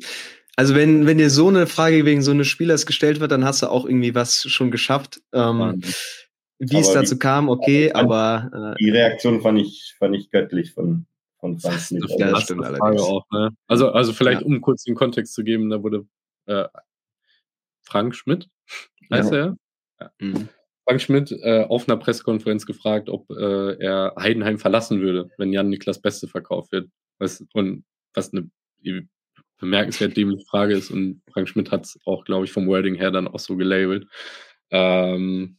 [0.55, 3.61] Also wenn, wenn dir so eine Frage wegen so eines Spielers gestellt wird, dann hast
[3.61, 5.21] du auch irgendwie was schon geschafft.
[5.33, 5.81] Ähm,
[6.59, 8.75] wie es dazu kam, okay, aber.
[8.77, 11.05] Äh, die Reaktion fand ich, fand ich göttlich von,
[11.39, 12.03] von Frank Schmidt.
[12.17, 13.01] Ja, das stimmt allerdings.
[13.01, 13.51] Auch, ne?
[13.67, 14.47] also, also vielleicht, ja.
[14.47, 16.05] um kurz den Kontext zu geben, da wurde
[16.45, 16.67] äh,
[17.81, 18.49] Frank Schmidt,
[19.11, 19.37] heißt ja.
[19.37, 19.57] er?
[19.99, 20.11] Ja.
[20.19, 20.49] Mhm.
[20.87, 25.69] Frank Schmidt äh, auf einer Pressekonferenz gefragt, ob äh, er Heidenheim verlassen würde, wenn Jan
[25.69, 26.89] Niklas Beste verkauft wird.
[27.17, 28.49] Was, und was eine
[29.57, 30.91] bemerkenswert dämliche Frage ist.
[30.91, 34.07] Und Frank Schmidt hat es auch, glaube ich, vom Wording her dann auch so gelabelt.
[34.69, 35.57] Ähm,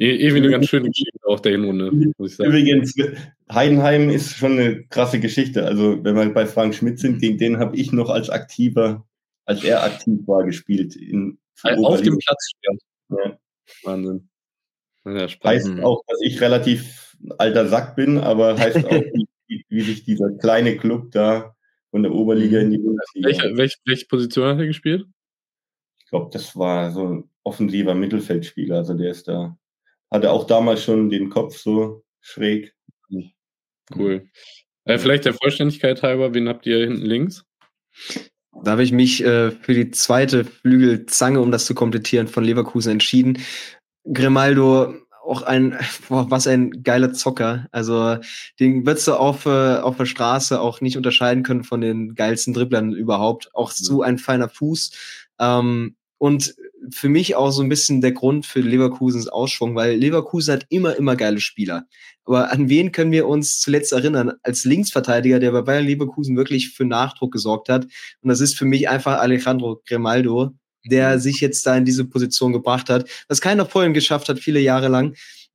[0.00, 2.50] Irgendwie eine ganz schöne Geschichte auch der Hinrunde, muss ich sagen.
[2.50, 2.94] Übrigens,
[3.52, 5.64] Heidenheim ist schon eine krasse Geschichte.
[5.64, 9.04] Also, wenn wir bei Frank Schmidt sind, gegen den habe ich noch als aktiver,
[9.44, 10.94] als er aktiv war, gespielt.
[10.94, 12.80] In, Auf dem Platz stand.
[13.08, 13.38] Ja.
[13.82, 14.28] Wahnsinn.
[15.04, 18.90] Ja, heißt auch, dass ich relativ alter Sack bin, aber heißt auch,
[19.48, 21.56] wie, wie, sich dieser kleine Club da
[21.90, 23.28] von der Oberliga in die Bundesliga.
[23.28, 25.06] Welche, welche, welche Position hat er gespielt?
[25.98, 28.76] Ich glaube, das war so ein offensiver Mittelfeldspieler.
[28.76, 29.58] Also der ist da
[30.10, 32.74] hatte auch damals schon den Kopf so schräg.
[33.94, 34.28] Cool.
[34.84, 37.44] Äh, vielleicht der Vollständigkeit halber, wen habt ihr hinten links?
[38.64, 42.92] Da habe ich mich äh, für die zweite Flügelzange, um das zu komplettieren, von Leverkusen
[42.92, 43.38] entschieden.
[44.12, 44.94] Grimaldo,
[45.24, 47.66] auch ein, boah, was ein geiler Zocker.
[47.70, 48.16] Also
[48.58, 52.54] den würdest du auf, äh, auf der Straße auch nicht unterscheiden können von den geilsten
[52.54, 53.54] Dribblern überhaupt.
[53.54, 54.90] Auch so ein feiner Fuß.
[55.38, 56.54] Ähm, und
[56.92, 60.96] für mich auch so ein bisschen der Grund für Leverkusens Ausschwung, weil Leverkusen hat immer,
[60.96, 61.84] immer geile Spieler.
[62.24, 64.32] Aber an wen können wir uns zuletzt erinnern?
[64.42, 67.84] Als Linksverteidiger, der bei Bayern Leverkusen wirklich für Nachdruck gesorgt hat.
[67.84, 70.50] Und das ist für mich einfach Alejandro Grimaldo,
[70.84, 71.20] der mhm.
[71.20, 74.88] sich jetzt da in diese Position gebracht hat, was keiner vorhin geschafft hat, viele Jahre
[74.88, 75.14] lang.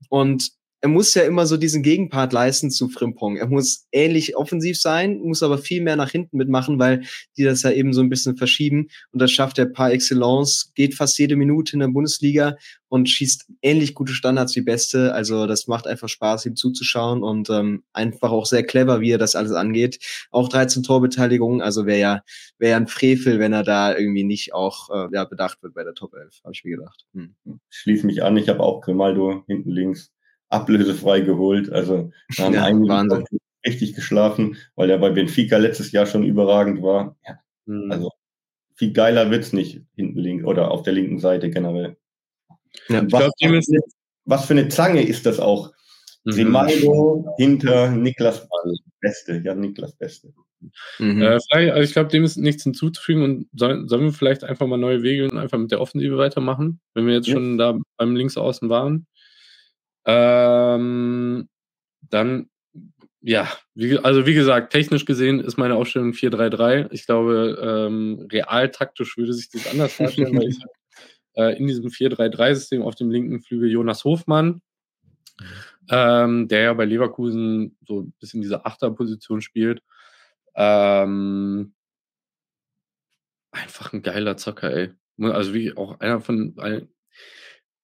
[0.09, 0.51] Und
[0.83, 3.37] er muss ja immer so diesen Gegenpart leisten zu Frimpong.
[3.37, 7.05] Er muss ähnlich offensiv sein, muss aber viel mehr nach hinten mitmachen, weil
[7.37, 8.89] die das ja eben so ein bisschen verschieben.
[9.13, 12.57] Und das schafft er par excellence, geht fast jede Minute in der Bundesliga
[12.89, 15.13] und schießt ähnlich gute Standards wie Beste.
[15.13, 19.17] Also das macht einfach Spaß, ihm zuzuschauen und ähm, einfach auch sehr clever, wie er
[19.17, 19.99] das alles angeht.
[20.31, 22.21] Auch 13 Torbeteiligungen, also wäre ja,
[22.57, 25.85] wäre ja ein Frevel, wenn er da irgendwie nicht auch äh, ja, bedacht wird bei
[25.85, 27.05] der Top 11, habe ich mir gedacht.
[27.13, 27.35] Hm.
[27.69, 30.11] Schließe mich an, ich habe auch Grimaldo hinten links
[30.53, 31.71] ablösefrei geholt.
[31.71, 33.25] Also da haben ja, einige
[33.65, 37.15] richtig geschlafen, weil er bei Benfica letztes Jahr schon überragend war.
[37.25, 37.91] Ja, mhm.
[37.91, 38.11] Also
[38.75, 41.97] viel geiler wird's nicht hinten links oder auf der linken Seite generell.
[42.89, 43.07] Ja, was,
[43.39, 43.67] glaub, was,
[44.25, 45.71] was, für eine Zange ist das auch?
[46.25, 47.25] Mhm.
[47.37, 48.47] Hinter Niklas
[49.01, 49.41] Beste.
[49.43, 50.33] Ja, Niklas Beste.
[50.99, 51.21] Mhm.
[51.21, 51.39] Äh,
[51.69, 55.03] also ich glaube, dem ist nichts hinzuzufügen und sollen, sollen wir vielleicht einfach mal neue
[55.03, 57.35] Wege und einfach mit der Offensive weitermachen, wenn wir jetzt ja.
[57.35, 59.05] schon da beim Linksaußen waren.
[60.05, 61.49] Ähm,
[62.01, 62.49] dann
[63.25, 66.89] ja, wie, also wie gesagt, technisch gesehen ist meine Aufstellung 4-3-3.
[66.91, 70.59] Ich glaube, ähm, real taktisch würde sich das anders darstellen, weil ich
[71.35, 74.61] äh, in diesem 4-3-3-System auf dem linken Flügel Jonas Hofmann,
[75.89, 79.81] ähm, der ja bei Leverkusen so ein bisschen diese Achterposition spielt.
[80.55, 81.73] Ähm,
[83.51, 84.91] einfach ein geiler Zocker, ey.
[85.21, 86.89] Also wie auch einer von ein,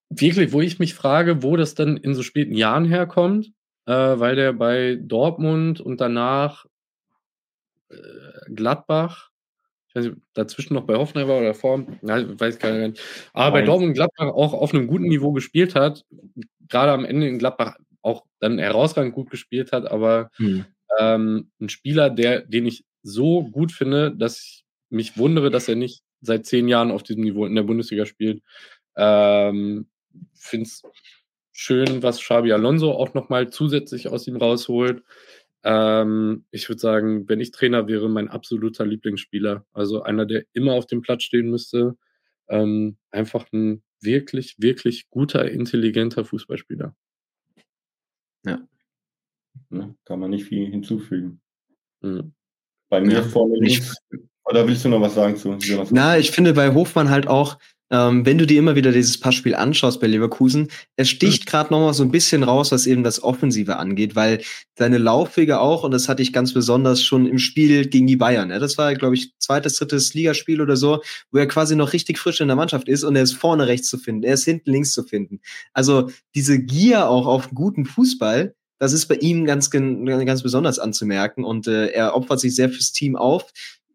[0.09, 3.51] wirklich, wo ich mich frage, wo das dann in so späten Jahren herkommt,
[3.85, 6.65] äh, weil der bei Dortmund und danach
[7.89, 7.95] äh,
[8.53, 9.29] Gladbach,
[9.87, 11.55] ich weiß nicht, dazwischen noch bei Hoffenheim war oder
[12.01, 13.01] nein, weiß ich gar nicht.
[13.33, 16.05] Aber bei Dortmund und Gladbach auch auf einem guten Niveau gespielt hat,
[16.67, 20.65] gerade am Ende in Gladbach auch dann herausragend gut gespielt hat, aber hm.
[20.99, 25.75] ähm, ein Spieler, der, den ich so gut finde, dass ich mich wundere, dass er
[25.75, 28.41] nicht seit zehn Jahren auf diesem Niveau in der Bundesliga spielt.
[28.95, 29.87] Ähm,
[30.33, 30.83] Finde es
[31.51, 35.03] schön, was Xabi Alonso auch nochmal zusätzlich aus ihm rausholt.
[35.63, 39.65] Ähm, ich würde sagen, wenn ich Trainer wäre, mein absoluter Lieblingsspieler.
[39.73, 41.97] Also einer, der immer auf dem Platz stehen müsste.
[42.47, 46.95] Ähm, einfach ein wirklich, wirklich guter, intelligenter Fußballspieler.
[48.45, 48.67] Ja.
[49.69, 51.41] ja kann man nicht viel hinzufügen.
[52.01, 52.33] Mhm.
[52.89, 53.23] Bei mir ja.
[53.23, 53.95] vorne links
[54.45, 55.91] oder willst du noch was sagen zu Jonas?
[55.91, 57.59] Na, ich finde bei Hofmann halt auch,
[57.91, 61.49] ähm, wenn du dir immer wieder dieses Passspiel anschaust bei Leverkusen, es sticht mhm.
[61.49, 64.41] gerade noch mal so ein bisschen raus, was eben das Offensive angeht, weil
[64.77, 68.49] seine Laufwege auch, und das hatte ich ganz besonders schon im Spiel gegen die Bayern,
[68.49, 72.19] ja, das war, glaube ich, zweites, drittes Ligaspiel oder so, wo er quasi noch richtig
[72.19, 74.71] frisch in der Mannschaft ist und er ist vorne rechts zu finden, er ist hinten
[74.71, 75.39] links zu finden.
[75.73, 81.43] Also diese Gier auch auf guten Fußball, das ist bei ihm ganz, ganz besonders anzumerken
[81.43, 83.51] und äh, er opfert sich sehr fürs Team auf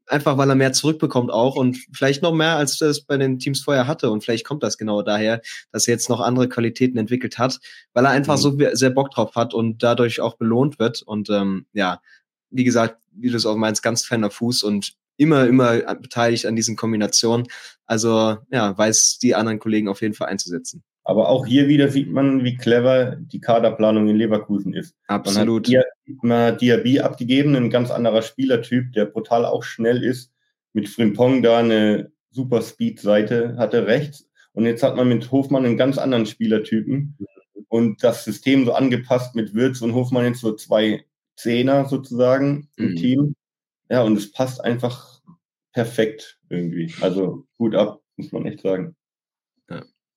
[0.07, 3.39] einfach weil er mehr zurückbekommt auch und vielleicht noch mehr, als er es bei den
[3.39, 4.11] Teams vorher hatte.
[4.11, 5.41] Und vielleicht kommt das genau daher,
[5.73, 7.61] dass er jetzt noch andere Qualitäten entwickelt hat,
[7.93, 8.41] weil er einfach mhm.
[8.41, 11.03] so sehr Bock drauf hat und dadurch auch belohnt wird.
[11.03, 12.01] Und ähm, ja,
[12.51, 16.57] wie gesagt, wie du es auch meinst, ganz feiner Fuß und immer, immer beteiligt an
[16.57, 17.47] diesen Kombinationen.
[17.87, 20.83] Also ja, weiß die anderen Kollegen auf jeden Fall einzusetzen.
[21.05, 24.97] Aber auch hier wieder sieht man, wie clever die Kaderplanung in Leverkusen ist.
[25.07, 25.69] Absolut.
[26.23, 30.33] Man hat Diaby abgegeben, ein ganz anderer Spielertyp, der brutal auch schnell ist.
[30.73, 34.29] Mit Frimpong da eine super Speed-Seite hatte rechts.
[34.55, 37.19] Und jetzt hat man mit Hofmann einen ganz anderen Spielertypen.
[37.69, 41.05] Und das System so angepasst mit Würz und Hofmann jetzt so zwei
[41.37, 42.97] Zehner sozusagen im mhm.
[42.97, 43.37] Team.
[43.91, 45.21] Ja, und es passt einfach
[45.73, 46.95] perfekt irgendwie.
[47.03, 48.97] Also gut ab, muss man echt sagen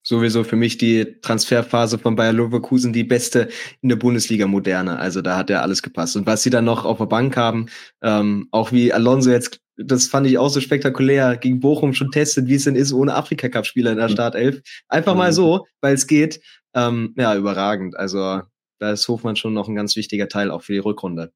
[0.08, 3.50] sowieso für mich die Transferphase von Bayer Leverkusen die beste
[3.82, 5.00] in der Bundesliga moderne.
[5.00, 6.16] Also da hat ja alles gepasst.
[6.16, 7.66] Und was sie dann noch auf der Bank haben,
[8.02, 12.48] ähm, auch wie Alonso jetzt, das fand ich auch so spektakulär, gegen Bochum schon testet,
[12.48, 14.14] wie es denn ist ohne Afrika-Cup-Spieler in der mhm.
[14.14, 14.62] Startelf.
[14.88, 15.36] Einfach mal mhm.
[15.36, 16.40] so, weil es geht.
[16.74, 17.98] Ähm, ja, überragend.
[17.98, 18.42] Also
[18.80, 21.34] da ist Hofmann schon noch ein ganz wichtiger Teil auch für die Rückrunde.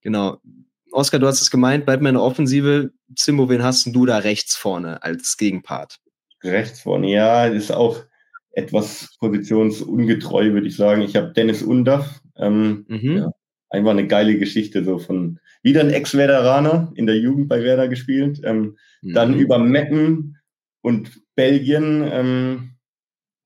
[0.00, 0.38] Genau.
[0.92, 2.90] Oskar, du hast es gemeint, bleibt mir in der Offensive.
[3.16, 5.98] Zimbo, wen hast du da rechts vorne als Gegenpart?
[6.42, 8.02] Rechts vorne, ja, ist auch
[8.56, 11.02] etwas positionsungetreu, würde ich sagen.
[11.02, 12.20] Ich habe Dennis Undaff.
[12.36, 13.16] Ähm, mhm.
[13.16, 13.30] ja,
[13.70, 18.40] einfach eine geile Geschichte, so von wieder ein Ex-Werderaner in der Jugend bei Werder gespielt.
[18.44, 19.14] Ähm, mhm.
[19.14, 20.36] Dann über Meppen
[20.82, 22.70] und Belgien ähm,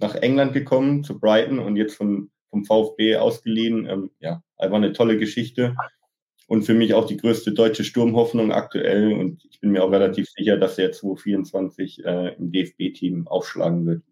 [0.00, 3.86] nach England gekommen, zu Brighton und jetzt von, vom VfB ausgeliehen.
[3.86, 5.74] Ähm, ja, einfach eine tolle Geschichte.
[6.48, 9.12] Und für mich auch die größte deutsche Sturmhoffnung aktuell.
[9.12, 14.02] Und ich bin mir auch relativ sicher, dass er 2024 äh, im DFB-Team aufschlagen wird.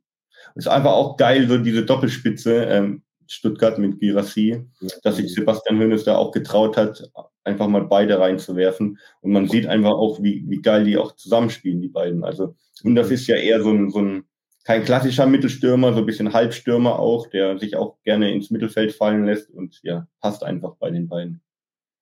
[0.54, 4.64] Ist einfach auch geil, so diese Doppelspitze ähm, Stuttgart mit Girassi,
[5.02, 7.10] dass sich Sebastian Hönes da auch getraut hat,
[7.44, 8.98] einfach mal beide reinzuwerfen.
[9.20, 12.24] Und man sieht einfach auch, wie, wie geil die auch zusammenspielen, die beiden.
[12.24, 12.54] Also,
[12.84, 14.24] und das ist ja eher so ein, so ein
[14.64, 19.24] kein klassischer Mittelstürmer, so ein bisschen Halbstürmer auch, der sich auch gerne ins Mittelfeld fallen
[19.24, 21.40] lässt und ja, passt einfach bei den beiden.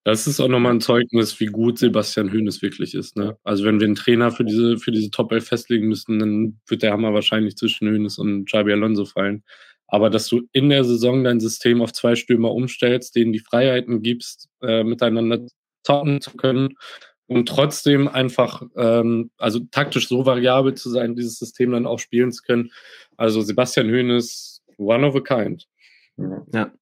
[0.04, 3.16] Das ist auch nochmal ein Zeugnis, wie gut Sebastian Höhnes wirklich ist.
[3.16, 3.38] Ne?
[3.42, 6.82] Also wenn wir einen Trainer für diese, für diese Top 11 festlegen müssten, dann wird
[6.82, 9.42] der Hammer wahrscheinlich zwischen Höhnes und Xabi Alonso fallen.
[9.86, 14.02] Aber dass du in der Saison dein System auf zwei Stürmer umstellst, denen die Freiheiten
[14.02, 15.46] gibst, äh, miteinander
[15.84, 16.74] zocken zu können
[17.26, 22.30] und trotzdem einfach, ähm, also taktisch so variabel zu sein, dieses System dann auch spielen
[22.30, 22.70] zu können.
[23.16, 25.66] Also Sebastian Höhnes, one of a kind.
[26.52, 26.72] Ja,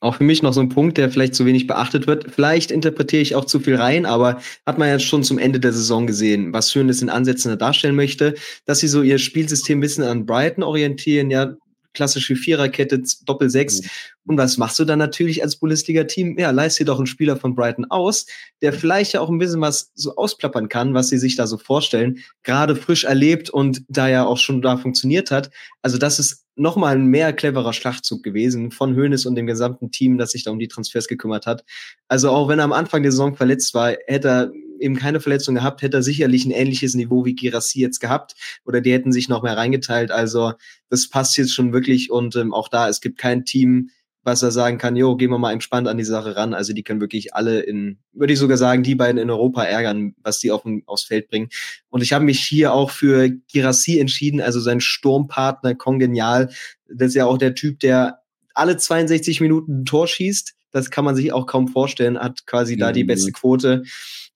[0.00, 2.32] auch für mich noch so ein Punkt, der vielleicht zu wenig beachtet wird.
[2.32, 5.72] Vielleicht interpretiere ich auch zu viel rein, aber hat man ja schon zum Ende der
[5.72, 8.34] Saison gesehen, was Schönes in Ansätzen darstellen möchte,
[8.66, 11.54] dass sie so ihr Spielsystem ein bisschen an Brighton orientieren, ja,
[11.94, 13.82] klassische Viererkette, Doppel-Sechs.
[13.82, 13.88] Mhm.
[14.26, 16.38] Und was machst du dann natürlich als Bundesliga-Team?
[16.38, 18.26] Ja, leist dir doch einen Spieler von Brighton aus,
[18.62, 21.58] der vielleicht ja auch ein bisschen was so ausplappern kann, was sie sich da so
[21.58, 22.18] vorstellen.
[22.42, 25.50] Gerade frisch erlebt und da ja auch schon da funktioniert hat.
[25.82, 30.18] Also das ist nochmal ein mehr cleverer Schlachtzug gewesen von Hoeneß und dem gesamten Team,
[30.18, 31.64] das sich da um die Transfers gekümmert hat.
[32.08, 35.54] Also auch wenn er am Anfang der Saison verletzt war, hätte er eben keine Verletzung
[35.54, 38.34] gehabt, hätte er sicherlich ein ähnliches Niveau wie Girassi jetzt gehabt
[38.64, 40.10] oder die hätten sich noch mehr reingeteilt.
[40.10, 40.52] Also
[40.88, 43.90] das passt jetzt schon wirklich und ähm, auch da, es gibt kein Team,
[44.24, 46.54] was er sagen kann, jo, gehen wir mal entspannt an die Sache ran.
[46.54, 50.14] Also die können wirklich alle in, würde ich sogar sagen, die beiden in Europa ärgern,
[50.22, 51.50] was die auf, aufs Feld bringen.
[51.90, 56.50] Und ich habe mich hier auch für Girassi entschieden, also sein Sturmpartner, kongenial.
[56.88, 58.20] Das ist ja auch der Typ, der
[58.54, 60.54] alle 62 Minuten ein Tor schießt.
[60.70, 62.80] Das kann man sich auch kaum vorstellen, hat quasi mhm.
[62.80, 63.82] da die beste Quote.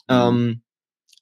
[0.08, 0.16] Mhm.
[0.16, 0.62] Ähm,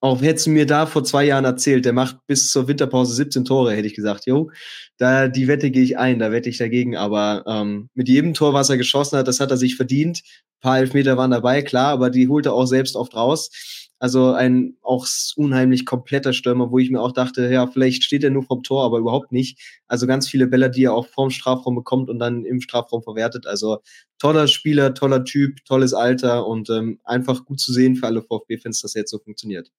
[0.01, 3.45] auch hättest du mir da vor zwei Jahren erzählt, der macht bis zur Winterpause 17
[3.45, 4.51] Tore, hätte ich gesagt, jo,
[4.99, 6.97] da die Wette gehe ich ein, da wette ich dagegen.
[6.97, 10.23] Aber ähm, mit jedem Tor, was er geschossen hat, das hat er sich verdient.
[10.25, 13.51] Ein paar Elfmeter waren dabei, klar, aber die holt er auch selbst oft raus.
[13.99, 15.07] Also ein auch
[15.37, 18.85] unheimlich kompletter Stürmer, wo ich mir auch dachte, ja, vielleicht steht er nur vom Tor,
[18.85, 19.81] aber überhaupt nicht.
[19.87, 23.47] Also ganz viele Bälle, die er auch vorm Strafraum bekommt und dann im Strafraum verwertet.
[23.47, 23.79] Also
[24.19, 28.83] toller Spieler, toller Typ, tolles Alter und ähm, einfach gut zu sehen für alle VfB-Fans,
[28.83, 29.71] dass er jetzt so funktioniert.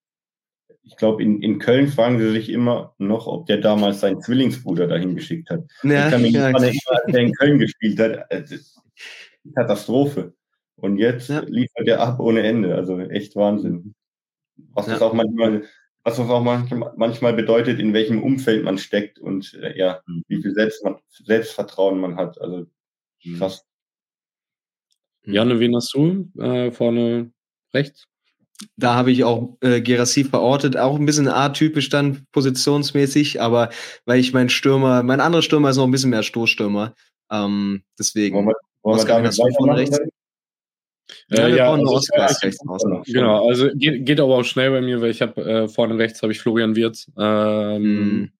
[0.84, 4.88] Ich glaube, in, in Köln fragen sie sich immer noch, ob der damals seinen Zwillingsbruder
[4.88, 5.65] dahin geschickt hat.
[5.84, 6.47] Ja, ich kann mich ja.
[6.47, 8.32] nicht erinnern, als der in Köln gespielt hat.
[8.32, 8.56] Also,
[9.53, 10.34] Katastrophe.
[10.75, 11.41] Und jetzt ja.
[11.41, 12.75] liefert er ab ohne Ende.
[12.75, 13.95] Also echt Wahnsinn.
[14.74, 14.93] Was ja.
[14.93, 15.63] das auch manchmal,
[16.04, 16.43] was das auch
[16.96, 20.24] manchmal, bedeutet, in welchem Umfeld man steckt und äh, ja, mhm.
[20.28, 22.39] wie viel Selbst man, Selbstvertrauen man hat.
[22.39, 22.67] Also
[23.24, 23.38] mhm.
[23.38, 23.65] krass.
[25.24, 27.32] Janne, wen hast du äh, vorne
[27.74, 28.08] rechts?
[28.76, 33.70] Da habe ich auch äh, Gerassi verortet, auch ein bisschen atypisch dann positionsmäßig, aber
[34.06, 36.96] weil ich mein Stürmer, mein anderer Stürmer ist noch ein bisschen mehr Stoßstürmer.
[37.30, 38.36] Ähm, deswegen.
[38.36, 39.70] Wollen wir, wollen wir damit von
[41.30, 41.41] rechts?
[41.41, 45.22] Äh, ja, also ich, genau, also geht, geht, aber auch schnell bei mir, weil ich
[45.22, 47.12] habe äh, vorne rechts habe ich Florian Wirz.
[47.17, 48.32] Ähm, mm.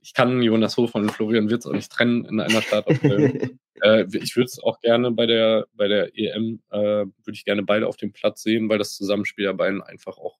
[0.00, 3.58] Ich kann Jonas Hof und Florian Wirz auch nicht trennen in einer Startaufstellung.
[3.82, 7.62] äh, ich würde es auch gerne bei der bei der EM äh, würde ich gerne
[7.62, 10.38] beide auf dem Platz sehen, weil das Zusammenspiel der beiden einfach auch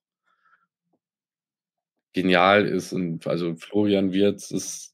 [2.13, 4.92] genial ist und also Florian Wirz ist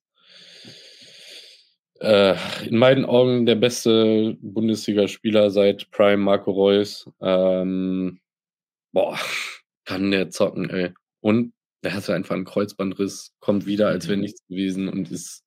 [2.00, 2.36] äh,
[2.68, 7.10] in meinen Augen der beste Bundesligaspieler seit Prime Marco Reus.
[7.22, 8.20] Ähm,
[8.92, 9.18] boah,
[9.86, 10.94] kann der zocken, ey.
[11.22, 14.24] Und der hat einfach einen Kreuzbandriss, kommt wieder, als wäre mhm.
[14.24, 15.46] nichts gewesen und ist,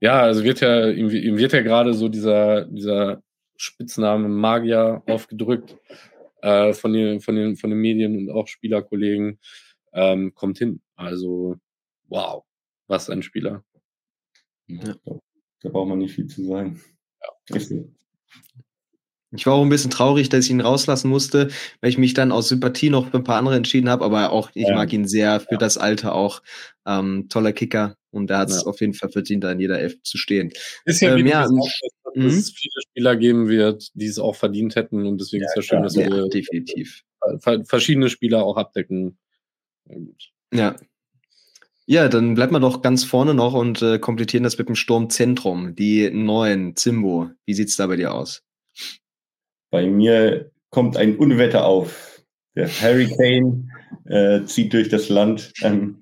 [0.00, 3.22] ja, also wird ja, ihm, ihm wird ja gerade so dieser, dieser
[3.56, 5.76] Spitzname Magier aufgedrückt
[6.42, 9.40] äh, von, den, von, den, von den Medien und auch Spielerkollegen.
[9.92, 10.80] Ähm, kommt hin.
[10.96, 11.56] Also,
[12.08, 12.44] wow,
[12.86, 13.64] was ein Spieler.
[14.66, 14.94] Ja.
[15.62, 16.80] Da braucht man nicht viel zu sagen.
[17.50, 17.84] Ja.
[19.30, 21.48] Ich war auch ein bisschen traurig, dass ich ihn rauslassen musste,
[21.80, 24.50] weil ich mich dann aus Sympathie noch für ein paar andere entschieden habe, aber auch
[24.54, 24.74] ich ja.
[24.74, 25.58] mag ihn sehr für ja.
[25.58, 26.42] das Alter auch.
[26.86, 28.66] Ähm, toller Kicker und er hat es ja.
[28.66, 30.50] auf jeden Fall verdient, da in jeder Elf zu stehen.
[30.86, 31.46] Ist ja, ähm, ja
[32.14, 35.56] dass es viele Spieler geben wird, die es auch verdient hätten und deswegen ist es
[35.56, 37.04] ja schön, dass wir definitiv.
[37.64, 39.18] verschiedene Spieler auch abdecken.
[40.52, 40.76] Ja,
[41.90, 45.74] ja, dann bleibt man doch ganz vorne noch und äh, komplettieren das mit dem Sturmzentrum,
[45.74, 47.30] die neuen Zimbo.
[47.46, 48.42] Wie sieht's da bei dir aus?
[49.70, 52.22] Bei mir kommt ein Unwetter auf.
[52.54, 53.70] Der Hurricane
[54.04, 55.54] äh, zieht durch das Land.
[55.62, 55.96] Ähm,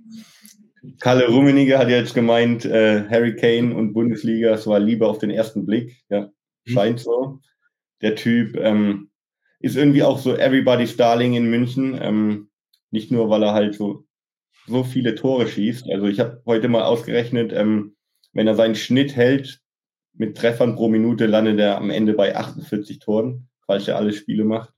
[0.98, 5.66] Kalle Rummenigge hat jetzt gemeint, äh, Hurricane und Bundesliga, es war lieber auf den ersten
[5.66, 6.02] Blick.
[6.08, 6.32] Ja,
[6.64, 6.70] mhm.
[6.72, 7.38] scheint so.
[8.02, 9.10] Der Typ ähm,
[9.60, 11.96] ist irgendwie auch so Everybody's Darling in München.
[12.02, 12.48] Ähm,
[12.90, 14.05] nicht nur, weil er halt so
[14.66, 15.90] so viele Tore schießt.
[15.90, 17.96] Also ich habe heute mal ausgerechnet, ähm,
[18.32, 19.60] wenn er seinen Schnitt hält
[20.14, 24.44] mit Treffern pro Minute, landet er am Ende bei 48 Toren, falls er alle Spiele
[24.44, 24.72] macht.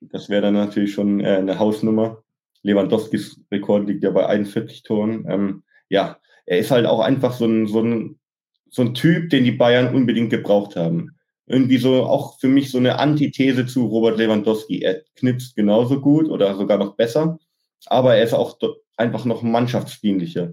[0.00, 2.22] Das wäre dann natürlich schon äh, eine Hausnummer.
[2.62, 5.26] Lewandowskis Rekord liegt ja bei 41 Toren.
[5.28, 8.18] Ähm, ja, er ist halt auch einfach so ein, so, ein,
[8.70, 11.16] so ein Typ, den die Bayern unbedingt gebraucht haben.
[11.46, 14.82] Irgendwie so auch für mich so eine Antithese zu Robert Lewandowski.
[14.82, 17.38] Er knipst genauso gut oder sogar noch besser,
[17.86, 18.56] aber er ist auch
[19.00, 20.52] einfach noch mannschaftsdienlicher.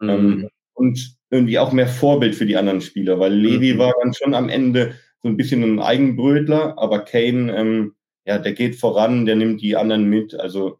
[0.00, 0.08] Mhm.
[0.08, 3.78] Ähm, und irgendwie auch mehr Vorbild für die anderen Spieler, weil Levi mhm.
[3.78, 8.52] war dann schon am Ende so ein bisschen ein Eigenbrötler, aber Kane, ähm, ja, der
[8.52, 10.34] geht voran, der nimmt die anderen mit.
[10.34, 10.78] Also,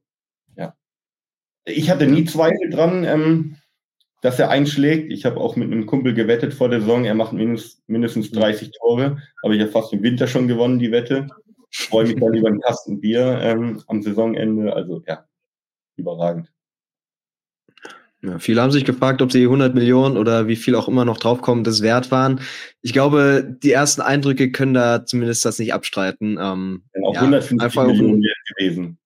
[0.57, 0.75] ja.
[1.65, 3.57] Ich hatte nie Zweifel dran, ähm,
[4.23, 5.13] dass er einschlägt.
[5.13, 8.71] Ich habe auch mit einem Kumpel gewettet vor der Saison, er macht mindestens, mindestens 30
[8.79, 11.27] Tore, aber ich habe fast im Winter schon gewonnen, die Wette.
[11.71, 14.73] Ich freue mich dann über einen Kasten Bier ähm, am Saisonende.
[14.73, 15.27] Also ja,
[15.97, 16.51] überragend.
[18.21, 21.19] Ja, viele haben sich gefragt, ob sie 100 Millionen oder wie viel auch immer noch
[21.19, 22.41] draufkommen, das wert waren.
[22.83, 26.37] Ich glaube, die ersten Eindrücke können da zumindest das nicht abstreiten.
[26.41, 28.25] Ähm, ja, auch ja, 150 Millionen
[28.57, 28.99] gewesen.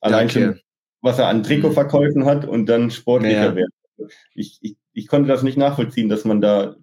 [0.00, 0.60] Allein schon,
[1.00, 3.54] was er an Trikotverkäufen hat und dann sportlicher ja.
[3.54, 3.70] Wert.
[4.34, 6.76] Ich, ich, ich konnte das nicht nachvollziehen, dass man da,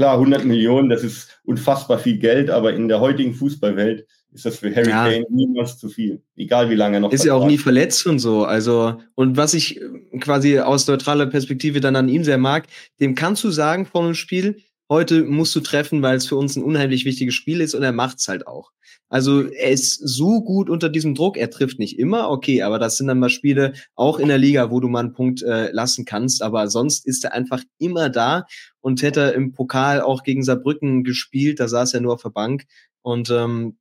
[0.00, 4.56] klar, 100 Millionen, das ist unfassbar viel Geld, aber in der heutigen Fußballwelt ist das
[4.56, 5.04] für Harry ja.
[5.04, 6.22] Kane niemals zu viel.
[6.36, 7.12] Egal wie lange er noch.
[7.12, 8.44] Ist ja auch nie verletzt und so.
[8.44, 9.78] Also, und was ich
[10.20, 12.66] quasi aus neutraler Perspektive dann an ihm sehr mag,
[12.98, 16.56] dem kannst du sagen vor einem Spiel, heute musst du treffen, weil es für uns
[16.56, 18.70] ein unheimlich wichtiges Spiel ist und er macht's halt auch.
[19.10, 22.96] Also er ist so gut unter diesem Druck, er trifft nicht immer, okay, aber das
[22.96, 26.04] sind dann mal Spiele auch in der Liga, wo du mal einen Punkt äh, lassen
[26.04, 28.46] kannst, aber sonst ist er einfach immer da
[28.80, 32.66] und hätte im Pokal auch gegen Saarbrücken gespielt, da saß er nur auf der Bank
[33.02, 33.76] und ähm,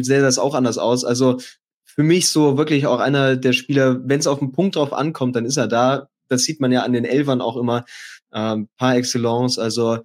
[0.00, 1.04] sähe das auch anders aus.
[1.04, 1.38] Also
[1.84, 5.36] für mich so wirklich auch einer der Spieler, wenn es auf den Punkt drauf ankommt,
[5.36, 6.08] dann ist er da.
[6.28, 7.84] Das sieht man ja an den Elfern auch immer
[8.32, 9.58] ähm, par excellence.
[9.58, 10.00] Also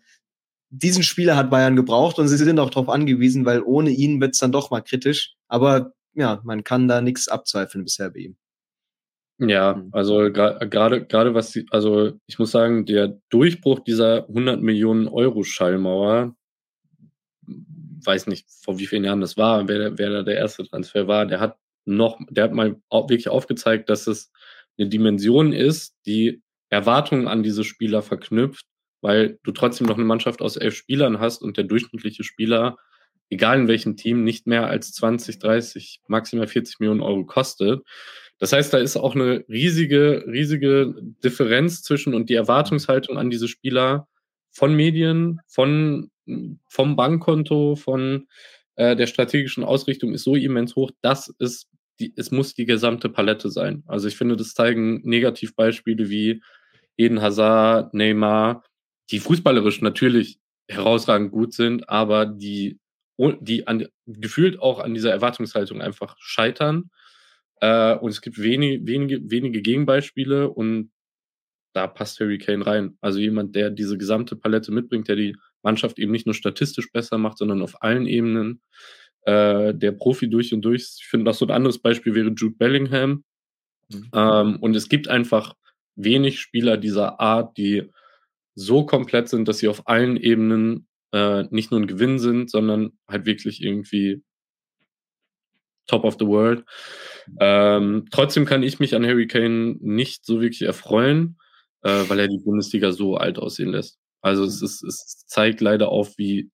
[0.69, 4.33] diesen Spieler hat Bayern gebraucht und sie sind auch darauf angewiesen, weil ohne ihn wird
[4.33, 5.35] es dann doch mal kritisch.
[5.47, 8.37] Aber ja, man kann da nichts abzweifeln bisher bei ihm.
[9.43, 9.89] Ja, mhm.
[9.91, 15.43] also gerade gerade was die, also ich muss sagen, der Durchbruch dieser 100 Millionen Euro
[15.43, 16.35] Schallmauer,
[18.05, 21.25] weiß nicht, vor wie vielen Jahren das war, wer, wer da der erste Transfer war,
[21.25, 24.31] der hat noch, der hat mal wirklich aufgezeigt, dass es
[24.77, 28.65] eine Dimension ist, die Erwartungen an diese Spieler verknüpft,
[29.01, 32.77] weil du trotzdem noch eine Mannschaft aus elf Spielern hast und der durchschnittliche Spieler,
[33.31, 37.81] egal in welchem Team, nicht mehr als 20, 30, maximal 40 Millionen Euro kostet.
[38.41, 43.47] Das heißt, da ist auch eine riesige, riesige Differenz zwischen und die Erwartungshaltung an diese
[43.47, 44.07] Spieler
[44.49, 46.09] von Medien, von
[46.67, 48.27] vom Bankkonto, von
[48.77, 51.67] äh, der strategischen Ausrichtung ist so immens hoch, dass es,
[51.99, 53.83] die, es muss die gesamte Palette sein.
[53.85, 56.41] Also ich finde, das zeigen Negativbeispiele wie
[56.97, 58.63] Eden Hazard, Neymar,
[59.11, 62.79] die fußballerisch natürlich herausragend gut sind, aber die,
[63.19, 66.89] die an, gefühlt auch an dieser Erwartungshaltung einfach scheitern.
[67.61, 70.91] Äh, und es gibt wenige, wenige, wenige Gegenbeispiele und
[71.73, 72.97] da passt Harry Kane rein.
[72.99, 77.17] Also jemand, der diese gesamte Palette mitbringt, der die Mannschaft eben nicht nur statistisch besser
[77.17, 78.61] macht, sondern auf allen Ebenen.
[79.23, 80.95] Äh, der Profi durch und durch.
[80.99, 83.23] Ich finde, noch so ein anderes Beispiel wäre Jude Bellingham.
[83.89, 84.09] Mhm.
[84.13, 85.53] Ähm, und es gibt einfach
[85.95, 87.89] wenig Spieler dieser Art, die
[88.55, 92.97] so komplett sind, dass sie auf allen Ebenen äh, nicht nur ein Gewinn sind, sondern
[93.07, 94.23] halt wirklich irgendwie
[95.87, 96.65] top of the world.
[97.39, 101.37] Ähm, trotzdem kann ich mich an Harry Kane nicht so wirklich erfreuen,
[101.83, 103.99] äh, weil er die Bundesliga so alt aussehen lässt.
[104.21, 106.49] Also es, ist, es zeigt leider auf, wie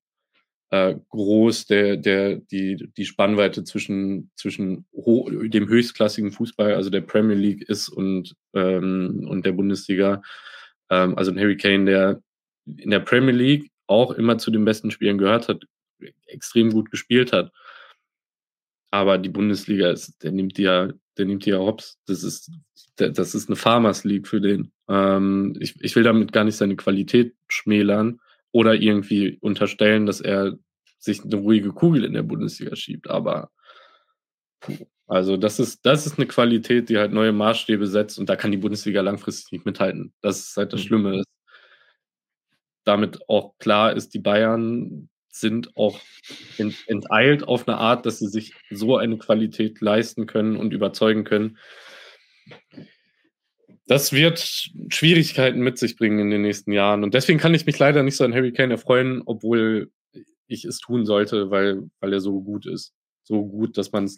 [0.70, 7.38] äh, groß der, der, die, die Spannweite zwischen, zwischen dem höchstklassigen Fußball, also der Premier
[7.38, 10.22] League ist und, ähm, und der Bundesliga.
[10.90, 12.22] Ähm, also ein Harry Kane, der
[12.66, 15.64] in der Premier League auch immer zu den besten Spielen gehört hat,
[16.28, 17.52] extrem gut gespielt hat.
[18.92, 22.00] Aber die Bundesliga ist, der nimmt die ja, der nimmt die ja hops.
[22.06, 22.52] Das ist,
[22.96, 24.72] das ist eine Farmers League für den.
[24.88, 28.20] Ähm, ich, ich will damit gar nicht seine Qualität schmälern
[28.52, 30.58] oder irgendwie unterstellen, dass er
[31.00, 33.10] sich eine ruhige Kugel in der Bundesliga schiebt.
[33.10, 33.52] Aber
[34.60, 38.36] puh, also das ist, das ist eine Qualität, die halt neue Maßstäbe setzt und da
[38.36, 40.14] kann die Bundesliga langfristig nicht mithalten.
[40.22, 40.88] Das ist halt das mhm.
[40.88, 41.24] Schlimme.
[42.84, 45.10] Damit auch klar ist, die Bayern
[45.40, 46.00] sind auch
[46.88, 51.58] enteilt auf eine Art, dass sie sich so eine Qualität leisten können und überzeugen können.
[53.88, 57.04] Das wird Schwierigkeiten mit sich bringen in den nächsten Jahren.
[57.04, 59.92] Und deswegen kann ich mich leider nicht so an Harry Kane erfreuen, obwohl
[60.48, 62.94] ich es tun sollte, weil, weil er so gut ist.
[63.24, 64.18] So gut, dass man es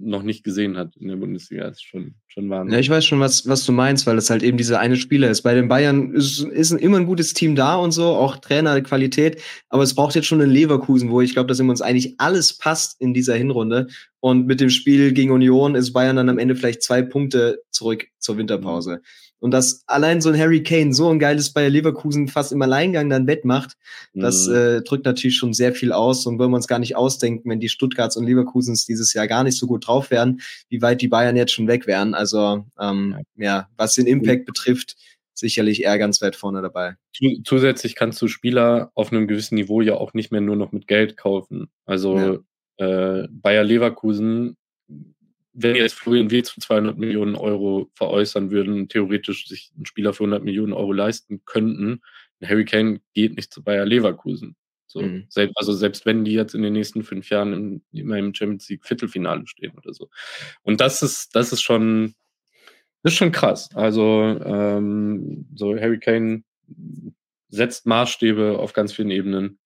[0.00, 1.64] noch nicht gesehen hat in der Bundesliga.
[1.64, 2.74] Das ist schon, schon Wahnsinn.
[2.74, 5.30] Ja, ich weiß schon, was, was du meinst, weil das halt eben dieser eine Spieler
[5.30, 5.42] ist.
[5.42, 9.40] Bei den Bayern ist, ist immer ein gutes Team da und so, auch Trainer, Qualität,
[9.68, 12.58] aber es braucht jetzt schon einen Leverkusen, wo ich glaube, dass ihm uns eigentlich alles
[12.58, 13.88] passt in dieser Hinrunde.
[14.20, 18.06] Und mit dem Spiel gegen Union ist Bayern dann am Ende vielleicht zwei Punkte zurück
[18.18, 19.02] zur Winterpause.
[19.38, 23.10] Und dass allein so ein Harry Kane so ein geiles Bayer Leverkusen fast im Alleingang
[23.10, 23.76] dann wettmacht,
[24.14, 24.20] mhm.
[24.22, 27.50] das äh, drückt natürlich schon sehr viel aus und wollen wir uns gar nicht ausdenken,
[27.50, 31.02] wenn die Stuttgarts und Leverkusens dieses Jahr gar nicht so gut drauf wären, wie weit
[31.02, 32.14] die Bayern jetzt schon weg wären.
[32.14, 34.46] Also ähm, ja, was den Impact mhm.
[34.46, 34.96] betrifft,
[35.34, 36.96] sicherlich eher ganz weit vorne dabei.
[37.44, 40.86] Zusätzlich kannst du Spieler auf einem gewissen Niveau ja auch nicht mehr nur noch mit
[40.86, 41.68] Geld kaufen.
[41.84, 42.42] Also
[42.78, 43.20] ja.
[43.22, 44.56] äh, Bayer Leverkusen
[45.58, 50.24] wenn jetzt Florian Wirtz für 200 Millionen Euro veräußern würden, theoretisch sich einen Spieler für
[50.24, 52.02] 100 Millionen Euro leisten könnten,
[52.44, 54.56] Harry Kane geht nicht zu Bayer Leverkusen.
[54.86, 55.26] So, mhm.
[55.28, 58.68] selbst, also selbst wenn die jetzt in den nächsten fünf Jahren im, immer im Champions
[58.68, 60.10] League Viertelfinale stehen oder so.
[60.62, 62.14] Und das ist, das ist schon,
[63.02, 63.70] Das ist schon krass.
[63.74, 66.44] Also ähm, so Harry Kane
[67.48, 69.58] setzt Maßstäbe auf ganz vielen Ebenen.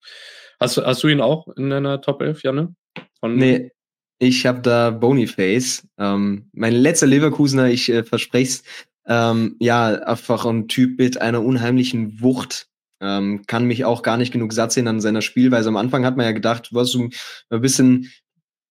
[0.61, 2.75] Hast, hast du ihn auch in deiner Top 11, Janne?
[3.19, 3.73] Von nee,
[4.21, 5.89] ich habe da Boniface.
[5.99, 8.63] Ähm, mein letzter Leverkusener, ich äh, verspreche es,
[9.07, 12.69] ähm, ja, einfach ein Typ mit einer unheimlichen Wucht.
[13.01, 15.71] Ähm, kann mich auch gar nicht genug satt sehen an seiner Spielweise.
[15.71, 17.09] Am Anfang hat man ja gedacht, was so
[17.49, 18.11] ein bisschen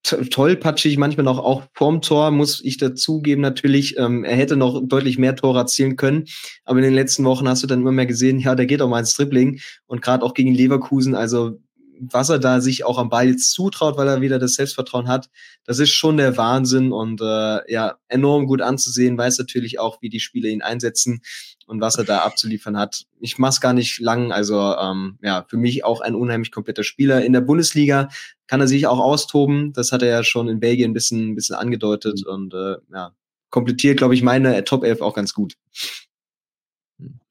[0.04, 3.98] tollpatschig, manchmal noch auch vorm Tor, muss ich dazugeben natürlich.
[3.98, 6.26] Ähm, er hätte noch deutlich mehr Tore erzielen können.
[6.64, 8.88] Aber in den letzten Wochen hast du dann immer mehr gesehen, ja, der geht auch
[8.88, 9.60] mal ins Dribbling.
[9.88, 11.60] Und gerade auch gegen Leverkusen, also
[12.00, 15.30] was er da sich auch am Ball jetzt zutraut, weil er wieder das Selbstvertrauen hat,
[15.66, 20.10] das ist schon der Wahnsinn und äh, ja, enorm gut anzusehen, weiß natürlich auch, wie
[20.10, 21.22] die Spieler ihn einsetzen
[21.68, 23.06] und was er da abzuliefern hat.
[23.20, 27.24] Ich mach's gar nicht lang, also ähm, ja, für mich auch ein unheimlich kompletter Spieler.
[27.24, 28.10] In der Bundesliga
[28.48, 31.36] kann er sich auch austoben, das hat er ja schon in Belgien ein bisschen, ein
[31.36, 33.14] bisschen angedeutet und äh, ja,
[33.50, 35.56] komplettiert, glaube ich, meine Top 11 auch ganz gut.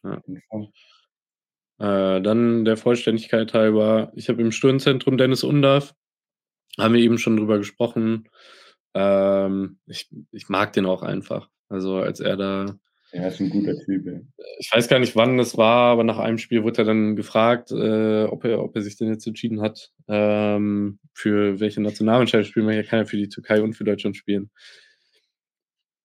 [0.04, 0.20] Ja.
[1.79, 5.95] Äh, dann der Vollständigkeit halber, ich habe im Sturmzentrum Dennis Undarf,
[6.76, 8.29] haben wir eben schon drüber gesprochen.
[8.95, 11.49] Ähm, ich, ich mag den auch einfach.
[11.68, 12.79] Also als er da.
[13.11, 14.07] Er ist ein guter Typ.
[14.07, 14.20] Ja.
[14.59, 17.70] Ich weiß gar nicht, wann das war, aber nach einem Spiel wurde er dann gefragt,
[17.70, 22.66] äh, ob, er, ob er sich denn jetzt entschieden hat, ähm, für welche Nationalmannschaft spielen.
[22.66, 24.51] Weil er kann ja für die Türkei und für Deutschland spielen.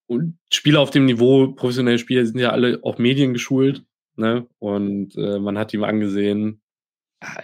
[0.06, 3.84] Und Spieler auf dem Niveau, professionelle Spieler, sind ja alle auch mediengeschult.
[4.16, 4.48] Ne?
[4.60, 6.62] Und äh, man hat ihm angesehen,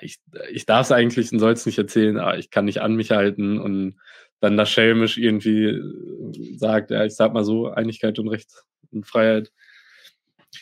[0.02, 0.20] ich,
[0.52, 3.12] ich darf es eigentlich und soll es nicht erzählen, aber ich kann nicht an mich
[3.12, 3.96] halten und
[4.40, 8.50] dann das schelmisch irgendwie äh, sagt, ja, ich sag mal so, Einigkeit und Recht
[8.92, 9.52] und Freiheit.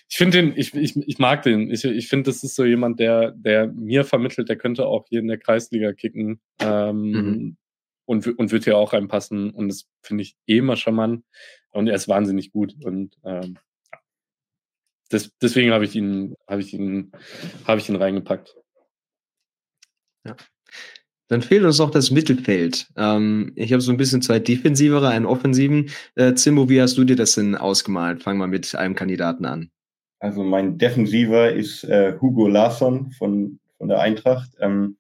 [0.10, 1.72] Ich finde den, ich, ich, ich mag den.
[1.72, 5.20] Ich, ich finde, das ist so jemand, der, der mir vermittelt, der könnte auch hier
[5.20, 7.58] in der Kreisliga kicken ähm, mhm.
[8.06, 9.52] und, und wird hier auch reinpassen.
[9.52, 11.24] Und das finde ich eh immer charmant.
[11.72, 12.74] Und er ist wahnsinnig gut.
[12.84, 13.58] Und ähm,
[15.10, 17.12] das, deswegen habe ich ihn, habe ich ihn,
[17.66, 18.56] habe ich ihn reingepackt.
[20.26, 20.36] Ja.
[21.30, 22.88] Dann fehlt uns noch das Mittelfeld.
[22.96, 25.90] Ähm, ich habe so ein bisschen zwei defensivere, einen offensiven.
[26.16, 28.24] Äh, Zimbo, wie hast du dir das denn ausgemalt?
[28.24, 29.70] Fang mal mit einem Kandidaten an.
[30.20, 34.98] Also mein Defensiver ist äh, Hugo Larsson von, von der Eintracht, ähm,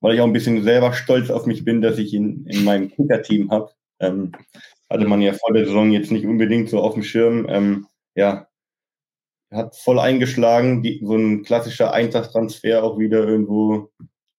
[0.00, 2.90] weil ich auch ein bisschen selber stolz auf mich bin, dass ich ihn in meinem
[2.90, 3.70] Kicker-Team habe.
[4.00, 4.32] Ähm,
[4.90, 7.46] hatte man ja vor der Saison jetzt nicht unbedingt so auf dem Schirm.
[7.48, 8.48] Ähm, ja,
[9.50, 13.90] hat voll eingeschlagen, die, so ein klassischer Eintracht-Transfer auch wieder irgendwo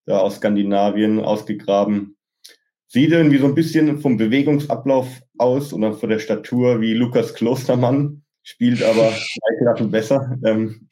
[0.06, 2.18] da aus Skandinavien ausgegraben.
[2.88, 8.24] Sieht irgendwie so ein bisschen vom Bewegungsablauf aus oder von der Statur wie Lukas Klostermann,
[8.44, 9.12] spielt aber
[9.60, 10.38] Klassen besser.
[10.46, 10.88] Ähm,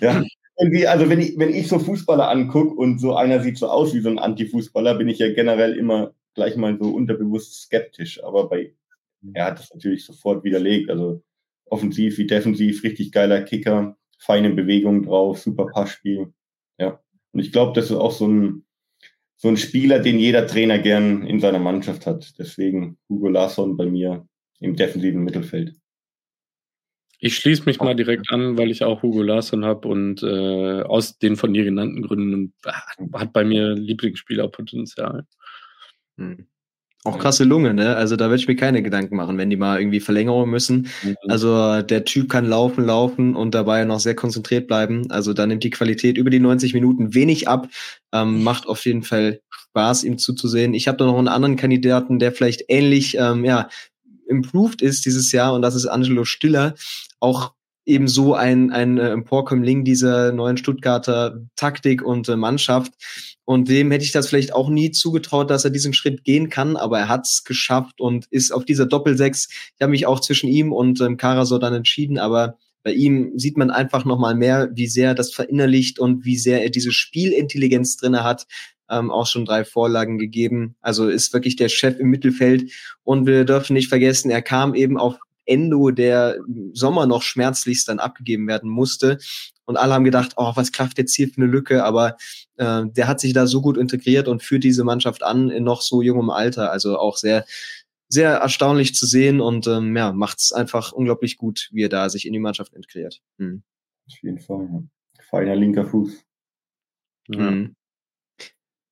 [0.00, 0.22] ja,
[0.58, 3.94] irgendwie, also wenn ich, wenn ich so Fußballer angucke und so einer sieht so aus
[3.94, 8.22] wie so ein Anti-Fußballer, bin ich ja generell immer gleich mal so unterbewusst skeptisch.
[8.22, 8.72] Aber bei,
[9.32, 10.90] er hat das natürlich sofort widerlegt.
[10.90, 11.22] Also
[11.66, 16.32] offensiv wie defensiv, richtig geiler Kicker, feine Bewegungen drauf, super Passspiel.
[16.78, 17.00] Ja.
[17.32, 18.64] Und ich glaube, das ist auch so ein,
[19.36, 22.34] so ein Spieler, den jeder Trainer gern in seiner Mannschaft hat.
[22.38, 24.26] Deswegen Hugo Larsson bei mir
[24.60, 25.74] im defensiven Mittelfeld.
[27.18, 31.18] Ich schließe mich mal direkt an, weil ich auch Hugo Larsson habe und äh, aus
[31.18, 32.52] den von dir genannten Gründen
[33.12, 35.26] hat bei mir Lieblingsspielerpotenzial.
[36.18, 36.46] Hm.
[37.06, 37.96] Auch krasse Lunge, ne?
[37.96, 40.88] Also da würde ich mir keine Gedanken machen, wenn die mal irgendwie Verlängerung müssen.
[41.02, 41.16] Mhm.
[41.28, 45.10] Also der Typ kann laufen, laufen und dabei noch sehr konzentriert bleiben.
[45.10, 47.68] Also da nimmt die Qualität über die 90 Minuten wenig ab.
[48.12, 50.72] Ähm, macht auf jeden Fall Spaß, ihm zuzusehen.
[50.72, 53.68] Ich habe da noch einen anderen Kandidaten, der vielleicht ähnlich, ähm, ja,
[54.26, 56.74] improved ist dieses Jahr und das ist Angelo Stiller.
[57.20, 57.52] Auch
[57.84, 62.92] ebenso ein, ein äh, Emporkömmling dieser neuen Stuttgarter Taktik und äh, Mannschaft.
[63.44, 66.76] Und dem hätte ich das vielleicht auch nie zugetraut, dass er diesen Schritt gehen kann,
[66.76, 69.48] aber er hat es geschafft und ist auf dieser Doppelsechs.
[69.50, 73.56] Ich habe mich auch zwischen ihm und ähm, Karasor dann entschieden, aber bei ihm sieht
[73.56, 77.96] man einfach nochmal mehr, wie sehr er das verinnerlicht und wie sehr er diese Spielintelligenz
[77.96, 78.46] drinne hat.
[78.90, 80.76] Ähm, auch schon drei Vorlagen gegeben.
[80.82, 82.70] Also ist wirklich der Chef im Mittelfeld.
[83.02, 85.16] Und wir dürfen nicht vergessen, er kam eben auf
[85.46, 86.38] Endo, der
[86.72, 89.18] Sommer noch schmerzlichst dann abgegeben werden musste.
[89.64, 91.84] Und alle haben gedacht, oh, was klafft jetzt hier für eine Lücke?
[91.84, 92.16] Aber
[92.56, 95.82] äh, der hat sich da so gut integriert und führt diese Mannschaft an in noch
[95.82, 96.70] so jungem Alter.
[96.70, 97.44] Also auch sehr,
[98.08, 102.08] sehr erstaunlich zu sehen und ähm, ja, macht es einfach unglaublich gut, wie er da
[102.08, 103.20] sich in die Mannschaft integriert.
[103.38, 103.62] Hm.
[104.06, 104.68] Auf jeden Fall.
[104.72, 104.82] Ja.
[105.30, 106.24] Feiner linker Fuß.
[107.28, 107.50] Ja.
[107.50, 107.76] Mhm.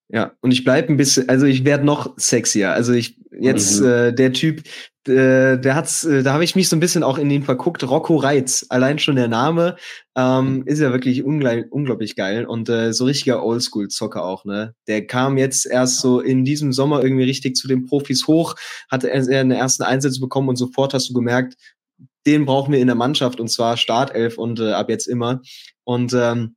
[0.08, 2.72] Ja, und ich bleib ein bisschen, also ich werde noch sexier.
[2.72, 3.86] Also ich jetzt mhm.
[3.88, 4.62] äh, der Typ,
[5.08, 7.82] äh, der hat's, äh, da habe ich mich so ein bisschen auch in ihn verguckt.
[7.88, 9.76] Rocco Reitz, allein schon der Name
[10.16, 14.44] ähm, ist ja wirklich unglaublich, geil und äh, so richtiger Oldschool-Zocker auch.
[14.44, 18.54] Ne, der kam jetzt erst so in diesem Sommer irgendwie richtig zu den Profis hoch,
[18.90, 21.56] hatte er seine ersten Einsätze bekommen und sofort hast du gemerkt,
[22.26, 25.40] den brauchen wir in der Mannschaft und zwar Startelf und äh, ab jetzt immer.
[25.84, 26.54] Und ähm,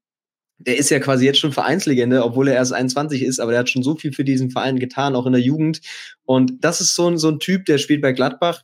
[0.58, 3.70] der ist ja quasi jetzt schon Vereinslegende, obwohl er erst 21 ist, aber der hat
[3.70, 5.82] schon so viel für diesen Verein getan, auch in der Jugend.
[6.24, 8.64] Und das ist so ein, so ein Typ, der spielt bei Gladbach,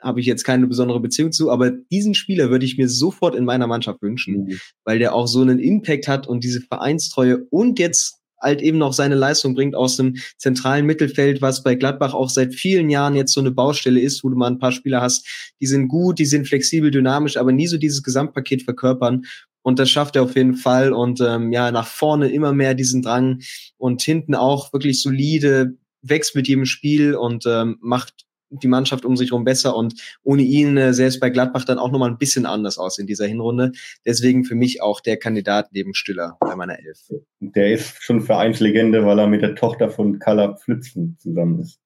[0.00, 3.46] habe ich jetzt keine besondere Beziehung zu, aber diesen Spieler würde ich mir sofort in
[3.46, 4.60] meiner Mannschaft wünschen, mhm.
[4.84, 8.92] weil der auch so einen Impact hat und diese Vereinstreue und jetzt halt eben noch
[8.92, 13.32] seine Leistung bringt aus dem zentralen Mittelfeld, was bei Gladbach auch seit vielen Jahren jetzt
[13.32, 15.26] so eine Baustelle ist, wo du mal ein paar Spieler hast,
[15.60, 19.24] die sind gut, die sind flexibel, dynamisch, aber nie so dieses Gesamtpaket verkörpern.
[19.64, 20.92] Und das schafft er auf jeden Fall.
[20.92, 23.40] Und ähm, ja, nach vorne immer mehr diesen Drang
[23.78, 29.16] und hinten auch wirklich solide, wächst mit jedem Spiel und ähm, macht die Mannschaft um
[29.16, 32.44] sich herum besser und ohne ihn äh, selbst bei Gladbach dann auch nochmal ein bisschen
[32.44, 33.72] anders aus in dieser Hinrunde.
[34.04, 36.98] Deswegen für mich auch der Kandidat neben Stiller bei meiner Elf.
[37.40, 41.80] Der ist schon Vereinslegende, weil er mit der Tochter von Kalla Pflitzen zusammen ist.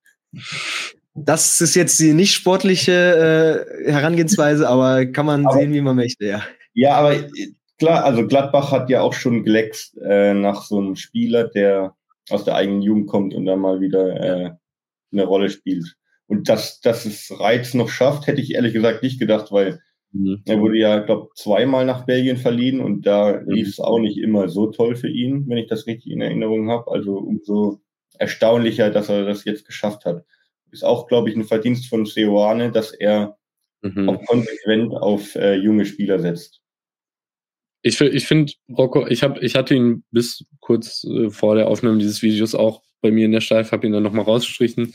[1.14, 5.96] Das ist jetzt die nicht sportliche äh, Herangehensweise, aber kann man aber, sehen, wie man
[5.96, 6.42] möchte, ja.
[6.74, 7.14] Ja, aber
[7.78, 11.94] Klar, also Gladbach hat ja auch schon geläxt äh, nach so einem Spieler, der
[12.28, 14.50] aus der eigenen Jugend kommt und dann mal wieder äh,
[15.12, 15.96] eine Rolle spielt.
[16.26, 19.80] Und dass, dass es Reiz noch schafft, hätte ich ehrlich gesagt nicht gedacht, weil
[20.12, 20.42] mhm.
[20.44, 23.50] er wurde ja, glaube zweimal nach Belgien verliehen und da mhm.
[23.50, 26.70] lief es auch nicht immer so toll für ihn, wenn ich das richtig in Erinnerung
[26.70, 26.90] habe.
[26.90, 27.80] Also umso
[28.18, 30.24] erstaunlicher, dass er das jetzt geschafft hat.
[30.70, 33.38] Ist auch, glaube ich, ein Verdienst von Seoane, dass er
[33.82, 34.08] mhm.
[34.08, 36.60] auch konsequent auf äh, junge Spieler setzt.
[37.82, 41.98] Ich, ich finde, Rocco, ich, hab, ich hatte ihn bis kurz äh, vor der Aufnahme
[41.98, 44.94] dieses Videos auch bei mir in der Steif, habe ihn dann nochmal rausgestrichen.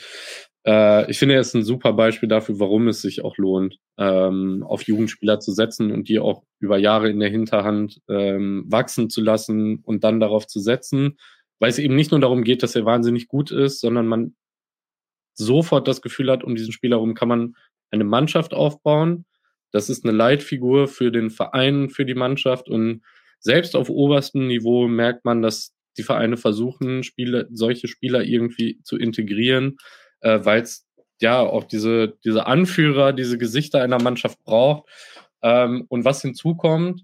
[0.66, 4.64] Äh, ich finde, er ist ein super Beispiel dafür, warum es sich auch lohnt, ähm,
[4.68, 9.22] auf Jugendspieler zu setzen und die auch über Jahre in der Hinterhand ähm, wachsen zu
[9.22, 11.18] lassen und dann darauf zu setzen,
[11.60, 14.36] weil es eben nicht nur darum geht, dass er wahnsinnig gut ist, sondern man
[15.34, 17.56] sofort das Gefühl hat, um diesen Spieler herum kann man
[17.92, 19.26] eine Mannschaft aufbauen,
[19.74, 23.02] das ist eine Leitfigur für den Verein, für die Mannschaft und
[23.40, 28.98] selbst auf oberstem Niveau merkt man, dass die Vereine versuchen, Spiele, solche Spieler irgendwie zu
[28.98, 29.78] integrieren,
[30.22, 30.88] äh, weil es
[31.20, 34.88] ja auch diese, diese Anführer, diese Gesichter einer Mannschaft braucht.
[35.42, 37.04] Ähm, und was hinzukommt,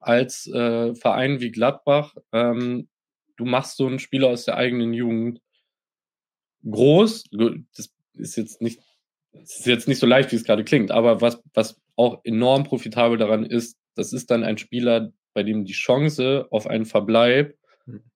[0.00, 2.88] als äh, Verein wie Gladbach, ähm,
[3.36, 5.40] du machst so einen Spieler aus der eigenen Jugend
[6.68, 7.24] groß.
[7.76, 8.80] Das ist jetzt nicht
[9.32, 12.64] es ist jetzt nicht so leicht, wie es gerade klingt, aber was, was auch enorm
[12.64, 17.54] profitabel daran ist, das ist dann ein Spieler, bei dem die Chance auf einen Verbleib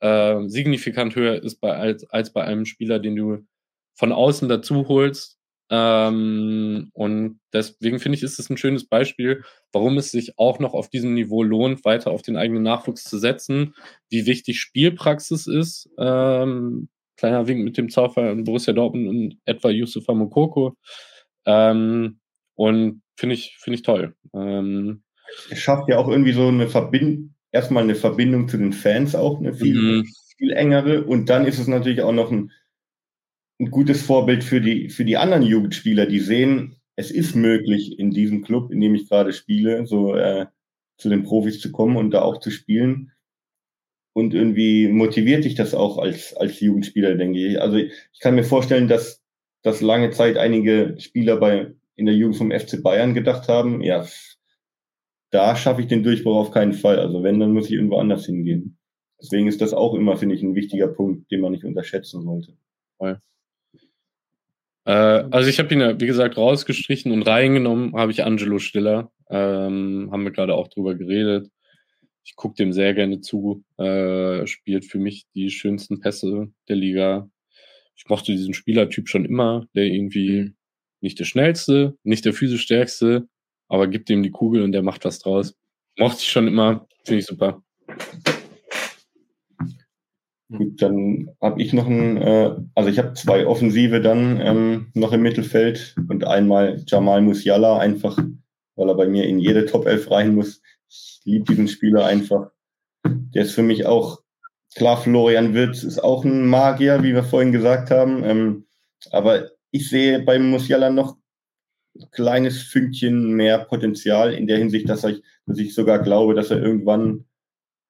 [0.01, 3.47] äh, signifikant höher ist bei, als, als bei einem Spieler, den du
[3.95, 5.39] von außen dazu holst.
[5.71, 10.75] Ähm, und deswegen finde ich, ist es ein schönes Beispiel, warum es sich auch noch
[10.75, 13.75] auf diesem Niveau lohnt, weiter auf den eigenen Nachwuchs zu setzen,
[14.11, 15.89] wie wichtig Spielpraxis ist.
[15.99, 20.77] Ähm, Kleiner Wink mit dem Zauber an Borussia Dortmund und etwa Yusufa Mokoko.
[21.47, 22.19] Ähm,
[22.55, 24.15] und finde ich, finde ich toll.
[24.35, 25.03] Ähm,
[25.51, 29.39] es schafft ja auch irgendwie so eine Verbindung, erstmal eine Verbindung zu den Fans auch,
[29.39, 30.09] eine viel, mhm.
[30.37, 31.05] viel engere.
[31.05, 32.51] Und dann ist es natürlich auch noch ein,
[33.61, 38.11] ein gutes Vorbild für die, für die anderen Jugendspieler, die sehen, es ist möglich, in
[38.11, 40.47] diesem Club, in dem ich gerade spiele, so äh,
[40.97, 43.11] zu den Profis zu kommen und da auch zu spielen
[44.15, 47.61] und irgendwie motiviert dich das auch als, als Jugendspieler, denke ich.
[47.61, 49.23] Also ich kann mir vorstellen, dass,
[49.63, 54.07] dass lange Zeit einige Spieler bei, in der Jugend vom FC Bayern gedacht haben, ja,
[55.31, 57.01] da schaffe ich den Durchbruch auf keinen Fall.
[57.01, 58.79] Also wenn, dann muss ich irgendwo anders hingehen.
[59.21, 62.57] Deswegen ist das auch immer, finde ich, ein wichtiger Punkt, den man nicht unterschätzen sollte.
[62.99, 63.19] Voll.
[64.85, 69.11] Äh, also ich habe ihn ja, wie gesagt, rausgestrichen und reingenommen habe ich Angelo Stiller.
[69.29, 71.51] Ähm, haben wir gerade auch drüber geredet
[72.25, 73.65] ich gucke dem sehr gerne zu.
[73.77, 77.29] Äh, spielt für mich die schönsten Pässe der Liga.
[77.97, 80.57] Ich mochte diesen Spielertyp schon immer, der irgendwie mhm.
[81.01, 83.29] nicht der schnellste, nicht der physisch stärkste,
[83.69, 85.55] aber gibt ihm die Kugel und der macht was draus.
[85.99, 87.63] Mochte ich schon immer, finde ich super.
[90.49, 95.13] Gut, dann habe ich noch ein, äh, also ich habe zwei Offensive dann ähm, noch
[95.13, 98.19] im Mittelfeld und einmal Jamal Musiala, einfach
[98.77, 100.61] weil er bei mir in jede Top 11 rein muss.
[100.95, 102.51] Ich liebe diesen Spieler einfach.
[103.05, 104.23] Der ist für mich auch,
[104.77, 108.23] klar, Florian Wirtz ist auch ein Magier, wie wir vorhin gesagt haben.
[108.23, 108.67] Ähm,
[109.11, 111.17] aber ich sehe bei Musiala noch
[111.97, 116.51] ein kleines Fünkchen mehr Potenzial in der Hinsicht, dass ich, dass ich sogar glaube, dass
[116.51, 117.25] er irgendwann,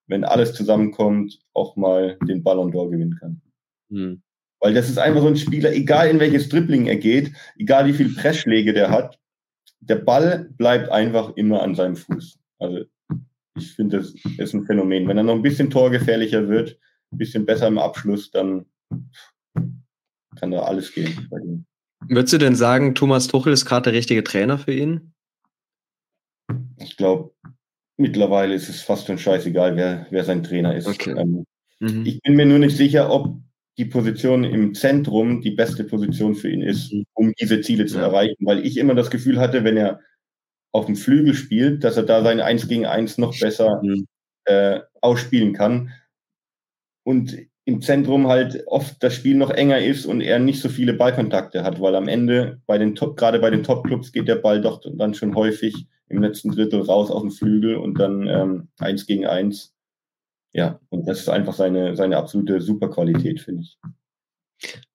[0.06, 3.42] wenn alles zusammenkommt, auch mal den Ballon d'Or gewinnen kann.
[3.90, 4.22] Hm.
[4.60, 7.92] Weil das ist einfach so ein Spieler, egal in welches Dribbling er geht, egal wie
[7.92, 9.18] viel Pressschläge der hat,
[9.80, 12.38] der Ball bleibt einfach immer an seinem Fuß.
[12.58, 12.84] Also
[13.56, 15.06] ich finde, das ist ein Phänomen.
[15.08, 16.78] Wenn er noch ein bisschen torgefährlicher wird,
[17.12, 18.66] ein bisschen besser im Abschluss, dann
[20.36, 21.66] kann da alles gehen bei ihm.
[22.08, 25.14] Würdest du denn sagen, Thomas Tuchel ist gerade der richtige Trainer für ihn?
[26.84, 27.32] ich glaube,
[27.96, 30.86] mittlerweile ist es fast schon scheißegal, wer, wer sein Trainer ist.
[30.86, 31.14] Okay.
[31.16, 31.44] Ähm,
[31.80, 32.06] mhm.
[32.06, 33.40] Ich bin mir nur nicht sicher, ob
[33.76, 37.04] die Position im Zentrum die beste Position für ihn ist, mhm.
[37.14, 38.04] um diese Ziele zu ja.
[38.04, 40.00] erreichen, weil ich immer das Gefühl hatte, wenn er
[40.74, 43.80] auf dem Flügel spielt, dass er da sein Eins gegen Eins noch besser
[44.44, 45.92] äh, ausspielen kann.
[47.04, 50.92] Und im Zentrum halt oft das Spiel noch enger ist und er nicht so viele
[50.92, 54.60] Ballkontakte hat, weil am Ende bei den Top, gerade bei den Top-Clubs geht der Ball
[54.60, 59.06] doch dann schon häufig im letzten Drittel raus aus dem Flügel und dann ähm, eins
[59.06, 59.72] gegen eins.
[60.52, 63.78] Ja, und das ist einfach seine, seine absolute Superqualität, finde ich.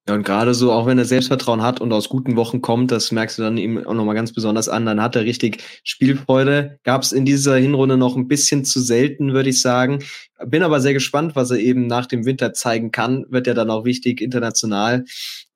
[0.09, 3.11] Ja, und gerade so, auch wenn er Selbstvertrauen hat und aus guten Wochen kommt, das
[3.11, 6.79] merkst du dann ihm auch nochmal ganz besonders an, dann hat er richtig Spielfreude.
[6.83, 10.03] Gab es in dieser Hinrunde noch ein bisschen zu selten, würde ich sagen.
[10.43, 13.27] Bin aber sehr gespannt, was er eben nach dem Winter zeigen kann.
[13.29, 15.05] Wird ja dann auch wichtig international.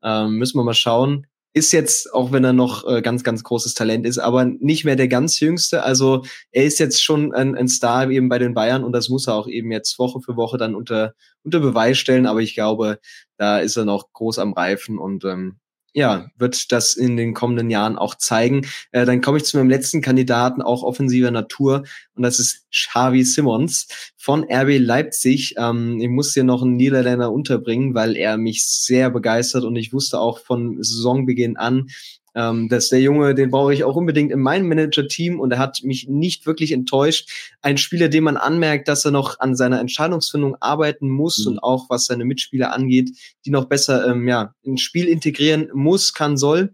[0.04, 3.76] Ähm, müssen wir mal schauen ist jetzt, auch wenn er noch äh, ganz, ganz großes
[3.76, 5.84] Talent ist, aber nicht mehr der ganz jüngste.
[5.84, 9.28] Also er ist jetzt schon ein, ein Star eben bei den Bayern und das muss
[9.28, 12.26] er auch eben jetzt Woche für Woche dann unter, unter Beweis stellen.
[12.26, 12.99] Aber ich glaube,
[13.38, 15.58] da ist er noch groß am Reifen und ähm,
[15.93, 18.65] ja, wird das in den kommenden Jahren auch zeigen.
[18.91, 21.83] Äh, dann komme ich zu meinem letzten Kandidaten, auch offensiver Natur,
[22.15, 23.87] und das ist Xavi Simmons
[24.17, 25.55] von RB Leipzig.
[25.57, 29.93] Ähm, ich muss hier noch einen Niederländer unterbringen, weil er mich sehr begeistert und ich
[29.93, 31.87] wusste auch von Saisonbeginn an,
[32.36, 35.84] ähm, dass der Junge, den brauche ich auch unbedingt in meinem Manager-Team und er hat
[35.84, 37.29] mich nicht wirklich enttäuscht.
[37.61, 41.53] Ein Spieler, dem man anmerkt, dass er noch an seiner Entscheidungsfindung arbeiten muss mhm.
[41.53, 43.11] und auch was seine Mitspieler angeht,
[43.45, 46.73] die noch besser ähm, ja, ins Spiel integrieren muss, kann, soll.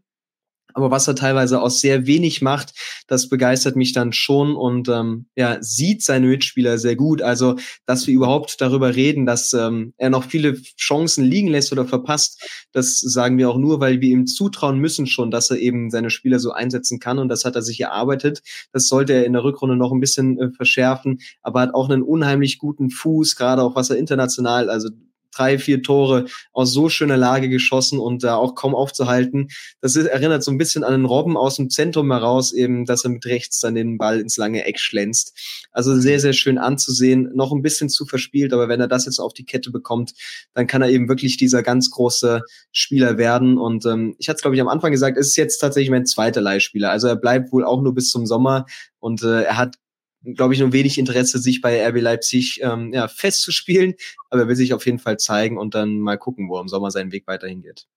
[0.73, 2.73] Aber was er teilweise aus sehr wenig macht,
[3.07, 7.21] das begeistert mich dann schon und ähm, ja, sieht seine Mitspieler sehr gut.
[7.21, 7.55] Also,
[7.85, 12.43] dass wir überhaupt darüber reden, dass ähm, er noch viele Chancen liegen lässt oder verpasst,
[12.71, 16.09] das sagen wir auch nur, weil wir ihm zutrauen müssen schon, dass er eben seine
[16.09, 18.41] Spieler so einsetzen kann und das hat er sich erarbeitet.
[18.71, 22.03] Das sollte er in der Rückrunde noch ein bisschen äh, verschärfen, aber hat auch einen
[22.03, 24.89] unheimlich guten Fuß, gerade auch was er international, also
[25.31, 29.49] drei, vier Tore aus so schöner Lage geschossen und da auch kaum aufzuhalten.
[29.81, 33.03] Das ist, erinnert so ein bisschen an den Robben aus dem Zentrum heraus, eben, dass
[33.03, 35.37] er mit rechts dann den Ball ins lange Eck schlänzt.
[35.71, 37.29] Also sehr, sehr schön anzusehen.
[37.33, 40.13] Noch ein bisschen zu verspielt, aber wenn er das jetzt auf die Kette bekommt,
[40.53, 43.57] dann kann er eben wirklich dieser ganz große Spieler werden.
[43.57, 46.05] Und ähm, ich hatte es, glaube ich, am Anfang gesagt, es ist jetzt tatsächlich mein
[46.05, 46.91] zweiter Leihspieler.
[46.91, 48.65] Also er bleibt wohl auch nur bis zum Sommer
[48.99, 49.75] und äh, er hat
[50.23, 53.95] glaube ich, nur wenig Interesse, sich bei RB Leipzig ähm, ja, festzuspielen.
[54.29, 56.67] Aber er will sich auf jeden Fall zeigen und dann mal gucken, wo er im
[56.67, 57.87] Sommer seinen Weg weiterhin geht.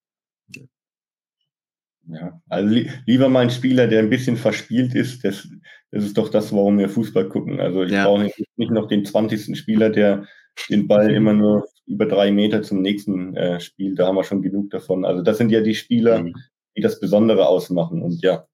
[2.09, 5.25] Ja, also li lieber mal ein Spieler, der ein bisschen verspielt ist.
[5.25, 5.49] Das,
[5.91, 7.61] das ist doch das, warum wir Fußball gucken.
[7.61, 8.05] Also ich ja.
[8.05, 9.57] brauche nicht, nicht, noch den 20.
[9.57, 10.27] Spieler, der
[10.69, 13.99] den Ball immer nur über drei Meter zum nächsten äh, spielt.
[13.99, 15.05] Da haben wir schon genug davon.
[15.05, 16.35] Also das sind ja die Spieler, mhm.
[16.77, 18.03] die das Besondere ausmachen.
[18.03, 18.47] Und ja,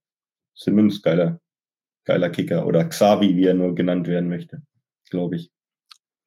[0.54, 1.40] Simmons, geiler,
[2.08, 4.62] geiler Kicker oder Xavi, wie er nur genannt werden möchte,
[5.10, 5.50] glaube ich.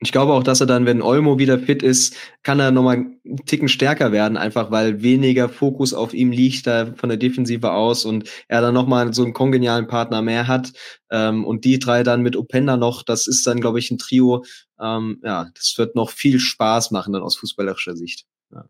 [0.04, 3.46] Ich glaube auch, dass er dann, wenn Olmo wieder fit ist, kann er nochmal einen
[3.46, 8.06] Ticken stärker werden, einfach weil weniger Fokus auf ihm liegt da von der Defensive aus
[8.06, 10.72] und er dann nochmal so einen kongenialen Partner mehr hat.
[11.12, 14.44] Ähm, und die drei dann mit Openda noch, das ist dann, glaube ich, ein Trio.
[14.80, 18.26] Ähm, ja, das wird noch viel Spaß machen dann aus fußballerischer Sicht.
[18.52, 18.66] Ja.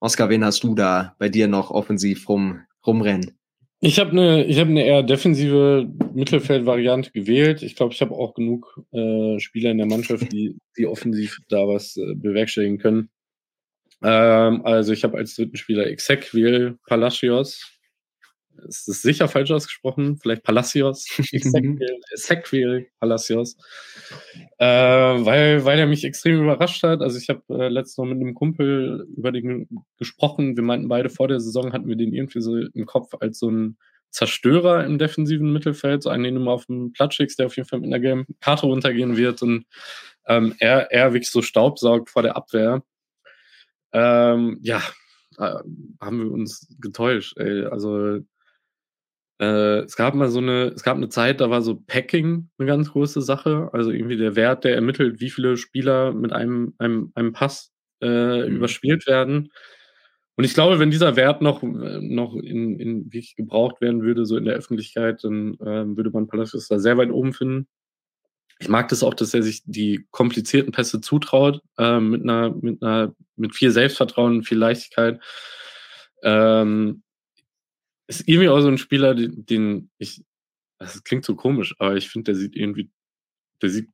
[0.00, 3.37] Oskar, wen hast du da bei dir noch offensiv rum, rumrennen?
[3.80, 7.62] Ich habe eine ich habe eine eher defensive Mittelfeldvariante gewählt.
[7.62, 11.68] Ich glaube, ich habe auch genug äh, Spieler in der Mannschaft, die die offensiv da
[11.68, 13.10] was äh, bewerkstelligen können.
[14.02, 17.77] Ähm, also ich habe als dritten Spieler Exequiel Palacios
[18.66, 20.18] ist das sicher falsch ausgesprochen?
[20.18, 21.06] Vielleicht Palacios?
[22.12, 23.56] Ezequiel Palacios.
[24.58, 27.00] Äh, weil, weil er mich extrem überrascht hat.
[27.00, 30.56] Also ich habe äh, letztens noch mit einem Kumpel über den gesprochen.
[30.56, 33.50] Wir meinten beide vor der Saison hatten wir den irgendwie so im Kopf als so
[33.50, 33.78] ein
[34.10, 37.56] Zerstörer im defensiven Mittelfeld, so einen, den du mal auf dem Platz schickst, der auf
[37.56, 39.66] jeden Fall mit einer gelben Karte runtergehen wird und
[40.26, 42.82] ähm, er, er wirklich so staubsaugt vor der Abwehr.
[43.92, 44.82] Ähm, ja,
[45.38, 45.54] äh,
[46.00, 47.36] haben wir uns getäuscht.
[47.38, 47.64] Ey.
[47.64, 48.20] Also
[49.40, 52.66] äh, es gab mal so eine, es gab eine Zeit, da war so Packing eine
[52.66, 53.70] ganz große Sache.
[53.72, 58.42] Also irgendwie der Wert, der ermittelt, wie viele Spieler mit einem, einem, einem Pass äh,
[58.42, 58.56] mhm.
[58.56, 59.50] überspielt werden.
[60.36, 64.36] Und ich glaube, wenn dieser Wert noch, noch in, in wirklich gebraucht werden würde, so
[64.36, 67.66] in der Öffentlichkeit, dann äh, würde man Palacios da sehr weit oben finden.
[68.60, 72.82] Ich mag das auch, dass er sich die komplizierten Pässe zutraut, äh, mit einer, mit
[72.82, 75.20] einer, mit viel Selbstvertrauen, viel Leichtigkeit.
[76.22, 77.02] Ähm,
[78.08, 80.24] ist irgendwie auch so ein Spieler, den, den ich,
[80.78, 82.90] das klingt so komisch, aber ich finde, der sieht irgendwie,
[83.62, 83.88] der sieht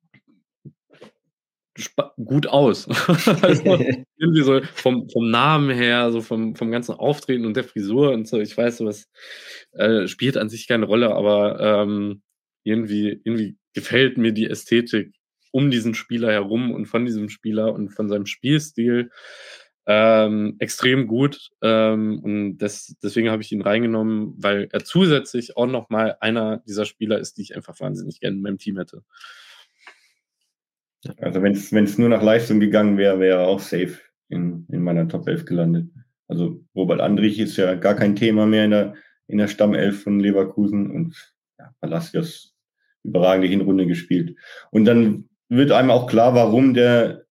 [2.24, 2.88] gut aus.
[3.42, 3.64] also,
[4.16, 8.28] irgendwie so vom, vom Namen her, so vom, vom ganzen Auftreten und der Frisur und
[8.28, 8.40] so.
[8.40, 9.08] Ich weiß, sowas
[9.72, 12.22] äh, spielt an sich keine Rolle, aber ähm,
[12.62, 15.14] irgendwie, irgendwie gefällt mir die Ästhetik
[15.50, 19.10] um diesen Spieler herum und von diesem Spieler und von seinem Spielstil
[19.86, 21.50] ähm, extrem gut.
[21.62, 26.84] Ähm, und das, deswegen habe ich ihn reingenommen, weil er zusätzlich auch nochmal einer dieser
[26.84, 29.02] Spieler ist, die ich einfach wahnsinnig gerne in meinem Team hätte.
[31.18, 35.06] Also wenn es nur nach Leistung gegangen wäre, wäre er auch safe in, in meiner
[35.06, 35.90] Top 11 gelandet.
[36.28, 38.94] Also Robert Andrich ist ja gar kein Thema mehr in der,
[39.26, 42.54] in der Stammelf von Leverkusen und ja, Palacios
[43.02, 44.36] überragende Hinrunde gespielt.
[44.70, 47.23] Und dann wird einem auch klar, warum der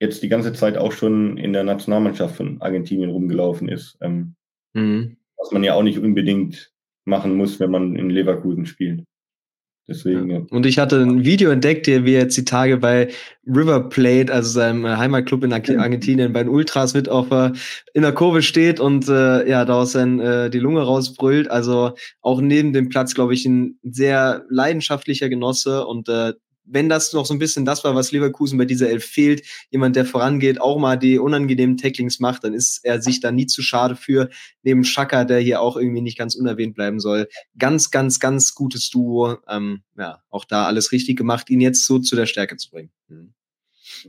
[0.00, 3.96] jetzt die ganze Zeit auch schon in der Nationalmannschaft von Argentinien rumgelaufen ist.
[4.00, 4.34] Ähm,
[4.74, 5.16] mhm.
[5.36, 6.72] Was man ja auch nicht unbedingt
[7.04, 9.04] machen muss, wenn man in Leverkusen spielt.
[9.88, 10.42] Deswegen, ja.
[10.50, 13.08] Und ich hatte ein Video entdeckt, wie jetzt die Tage bei
[13.46, 17.52] River Plate, also seinem äh, Heimatclub in Argentinien, bei den Ultras mit auf äh,
[17.94, 21.48] in der Kurve steht und äh, ja, daraus dann äh, die Lunge rausbrüllt.
[21.48, 26.32] Also auch neben dem Platz, glaube ich, ein sehr leidenschaftlicher Genosse und äh,
[26.66, 29.96] wenn das noch so ein bisschen das war, was Leverkusen bei dieser Elf fehlt, jemand,
[29.96, 33.62] der vorangeht, auch mal die unangenehmen Tacklings macht, dann ist er sich da nie zu
[33.62, 34.28] schade für.
[34.62, 37.28] Neben Schaka, der hier auch irgendwie nicht ganz unerwähnt bleiben soll.
[37.58, 39.38] Ganz, ganz, ganz gutes Duo.
[39.48, 42.90] Ähm, ja, auch da alles richtig gemacht, ihn jetzt so zu der Stärke zu bringen.
[43.08, 43.32] Mhm.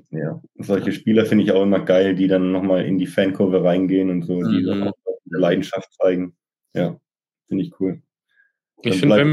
[0.09, 4.09] Ja, solche Spieler finde ich auch immer geil, die dann nochmal in die Fankurve reingehen
[4.09, 4.87] und so, die dann mhm.
[4.87, 4.93] auch
[5.25, 6.35] Leidenschaft zeigen.
[6.73, 6.99] Ja,
[7.47, 8.01] finde ich cool.
[8.83, 9.31] Ich finde, wenn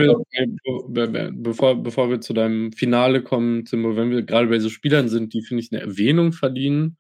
[1.13, 5.09] wir, bevor, bevor wir zu deinem Finale kommen, Timo, wenn wir gerade bei so Spielern
[5.09, 6.97] sind, die, finde ich, eine Erwähnung verdienen,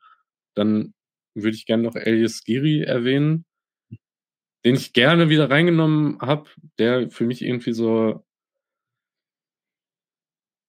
[0.54, 0.92] dann
[1.34, 3.44] würde ich gerne noch Elias Giri erwähnen,
[4.64, 8.24] den ich gerne wieder reingenommen habe, der für mich irgendwie so,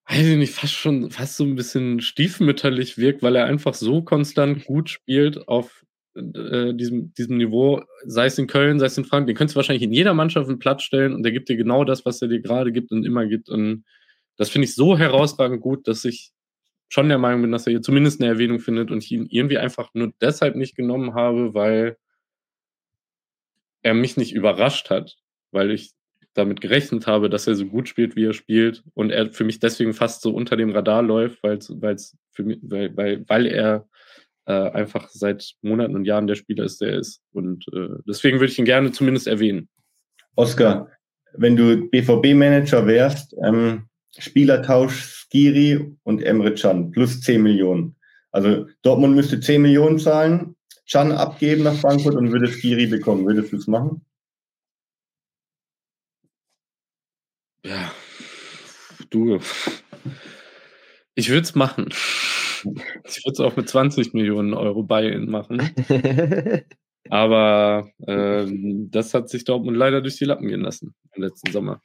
[0.07, 4.01] weiß ich nicht, fast schon, fast so ein bisschen stiefmütterlich wirkt, weil er einfach so
[4.01, 5.85] konstant gut spielt auf
[6.15, 9.57] äh, diesem, diesem Niveau, sei es in Köln, sei es in Frankfurt, den könntest du
[9.57, 12.27] wahrscheinlich in jeder Mannschaft einen Platz stellen und der gibt dir genau das, was er
[12.27, 13.49] dir gerade gibt und immer gibt.
[13.49, 13.83] Und
[14.37, 16.31] das finde ich so herausragend gut, dass ich
[16.87, 19.57] schon der Meinung bin, dass er hier zumindest eine Erwähnung findet und ich ihn irgendwie
[19.57, 21.97] einfach nur deshalb nicht genommen habe, weil
[23.81, 25.17] er mich nicht überrascht hat,
[25.51, 25.91] weil ich
[26.33, 29.59] damit gerechnet habe, dass er so gut spielt, wie er spielt und er für mich
[29.59, 33.87] deswegen fast so unter dem Radar läuft, weil es für mich, weil, weil, weil er
[34.45, 37.21] äh, einfach seit Monaten und Jahren der Spieler ist, der ist.
[37.31, 39.69] Und äh, deswegen würde ich ihn gerne zumindest erwähnen.
[40.35, 40.89] Oskar,
[41.33, 43.87] wenn du BVB-Manager wärst, ähm,
[44.17, 47.95] Spielertausch Skiri und Emre Can plus 10 Millionen.
[48.31, 50.55] Also Dortmund müsste 10 Millionen zahlen,
[50.89, 53.25] Can abgeben nach Frankfurt und würde Skiri bekommen.
[53.25, 54.05] Würdest du es machen?
[57.65, 57.91] Ja,
[59.09, 59.39] du.
[61.15, 61.89] Ich würde es machen.
[63.07, 65.61] Ich würde es auch mit 20 Millionen Euro Buy-in machen.
[67.09, 71.81] Aber ähm, das hat sich Dortmund leider durch die Lappen gehen lassen im letzten Sommer.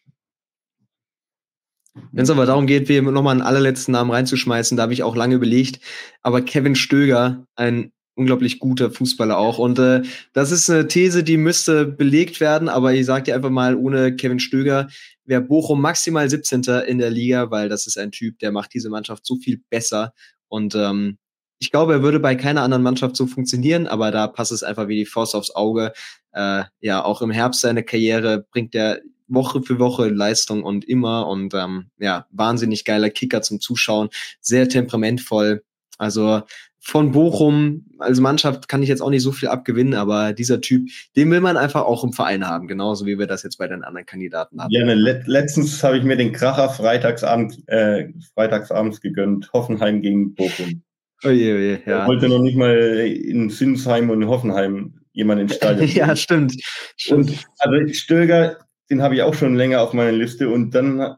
[2.12, 5.16] Wenn es aber darum geht, wie nochmal einen allerletzten Namen reinzuschmeißen, da habe ich auch
[5.16, 5.80] lange überlegt.
[6.22, 9.58] Aber Kevin Stöger, ein unglaublich guter Fußballer auch.
[9.58, 10.02] Und äh,
[10.32, 14.14] das ist eine These, die müsste belegt werden, aber ich sage dir einfach mal, ohne
[14.14, 14.88] Kevin Stöger
[15.24, 16.62] wäre Bochum maximal 17.
[16.86, 20.12] in der Liga, weil das ist ein Typ, der macht diese Mannschaft so viel besser.
[20.50, 21.16] Und ähm,
[21.58, 24.88] ich glaube, er würde bei keiner anderen Mannschaft so funktionieren, aber da passt es einfach
[24.88, 25.92] wie die Faust aufs Auge.
[26.32, 31.28] Äh, ja, auch im Herbst seine Karriere bringt er Woche für Woche Leistung und immer
[31.28, 34.08] und ähm, ja, wahnsinnig geiler Kicker zum Zuschauen,
[34.40, 35.62] sehr temperamentvoll.
[35.98, 36.42] Also
[36.82, 40.88] von Bochum als Mannschaft kann ich jetzt auch nicht so viel abgewinnen, aber dieser Typ,
[41.14, 43.84] den will man einfach auch im Verein haben, genauso wie wir das jetzt bei den
[43.84, 44.70] anderen Kandidaten haben.
[44.72, 50.34] Ja, ne, let letztens habe ich mir den Kracher freitagsabend, äh, freitagsabends gegönnt, Hoffenheim gegen
[50.34, 50.82] Bochum.
[51.22, 52.02] Oje, oje, ja.
[52.02, 55.88] Ich wollte noch nicht mal in Sinsheim und Hoffenheim jemanden ins Stadion.
[55.94, 56.54] ja, stimmt.
[56.96, 57.28] stimmt.
[57.28, 58.56] Und also Stöger,
[58.88, 61.16] den habe ich auch schon länger auf meiner Liste und dann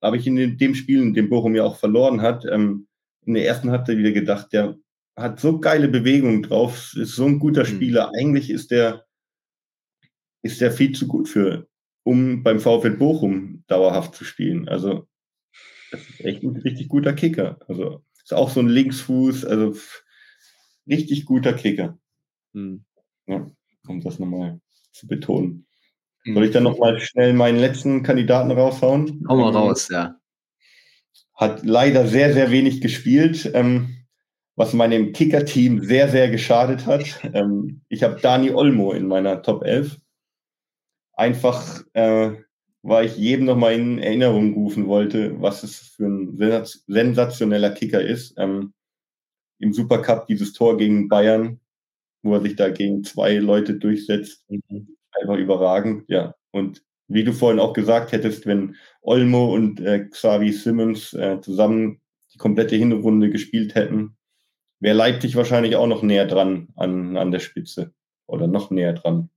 [0.00, 2.87] habe ich in dem Spiel, in dem Bochum ja auch verloren hat, ähm,
[3.28, 4.78] in der ersten Halbzeit wieder gedacht, der
[5.14, 7.66] hat so geile Bewegungen drauf, ist so ein guter mhm.
[7.66, 8.10] Spieler.
[8.18, 9.04] Eigentlich ist der,
[10.42, 11.68] ist der viel zu gut für,
[12.04, 14.66] um beim VfL Bochum dauerhaft zu spielen.
[14.66, 15.06] Also,
[15.90, 17.58] das ist echt ein richtig guter Kicker.
[17.68, 19.76] Also, ist auch so ein Linksfuß, also
[20.86, 21.98] richtig guter Kicker.
[22.54, 22.84] Mhm.
[23.26, 23.46] Ja,
[23.88, 24.58] um das nochmal
[24.92, 25.66] zu betonen.
[26.24, 26.34] Mhm.
[26.34, 29.22] Soll ich dann nochmal schnell meinen letzten Kandidaten raushauen?
[29.28, 30.18] Hau mal raus, ja
[31.38, 33.94] hat leider sehr, sehr wenig gespielt, ähm,
[34.56, 37.04] was meinem Kicker-Team sehr, sehr geschadet hat.
[37.32, 40.00] Ähm, ich habe Dani Olmo in meiner Top 11.
[41.12, 42.32] Einfach, äh,
[42.82, 46.36] weil ich jedem nochmal in Erinnerung rufen wollte, was es für ein
[46.86, 48.34] sensationeller Kicker ist.
[48.36, 48.72] Ähm,
[49.60, 51.60] im Supercup dieses Tor gegen Bayern,
[52.22, 54.44] wo er sich da gegen zwei Leute durchsetzt.
[54.48, 54.96] Mhm.
[55.12, 56.34] Einfach überragend, ja.
[56.50, 62.00] Und wie du vorhin auch gesagt hättest, wenn Olmo und äh, Xavi Simmons äh, zusammen
[62.32, 64.16] die komplette Hinrunde gespielt hätten,
[64.80, 67.92] wäre Leipzig wahrscheinlich auch noch näher dran an, an der Spitze
[68.26, 69.30] oder noch näher dran.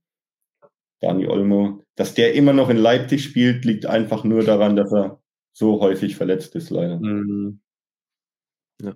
[1.00, 5.20] Dani Olmo, dass der immer noch in Leipzig spielt, liegt einfach nur daran, dass er
[5.52, 7.00] so häufig verletzt ist, leider.
[7.00, 7.60] Mhm.
[8.80, 8.94] Ja.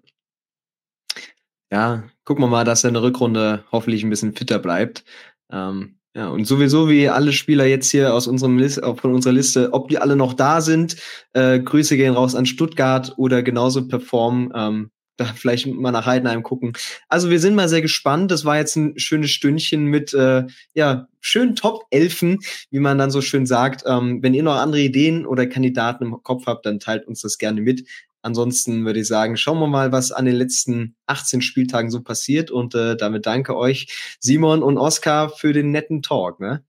[1.70, 5.04] ja, gucken wir mal, dass er in der Rückrunde hoffentlich ein bisschen fitter bleibt.
[5.50, 9.74] Ähm, ja, und sowieso wie alle Spieler jetzt hier aus unserem List, von unserer Liste,
[9.74, 10.96] ob die alle noch da sind,
[11.34, 14.50] äh, Grüße gehen raus an Stuttgart oder genauso performen.
[14.54, 16.72] Ähm, da vielleicht mal nach Heidenheim gucken.
[17.08, 18.30] Also wir sind mal sehr gespannt.
[18.30, 20.44] Das war jetzt ein schönes Stündchen mit äh,
[20.74, 22.38] ja schönen Top-Elfen,
[22.70, 23.84] wie man dann so schön sagt.
[23.86, 27.38] Ähm, wenn ihr noch andere Ideen oder Kandidaten im Kopf habt, dann teilt uns das
[27.38, 27.86] gerne mit.
[28.26, 32.50] Ansonsten würde ich sagen, schauen wir mal, was an den letzten 18 Spieltagen so passiert.
[32.50, 36.40] Und äh, damit danke euch, Simon und Oskar, für den netten Talk.
[36.40, 36.64] Ne?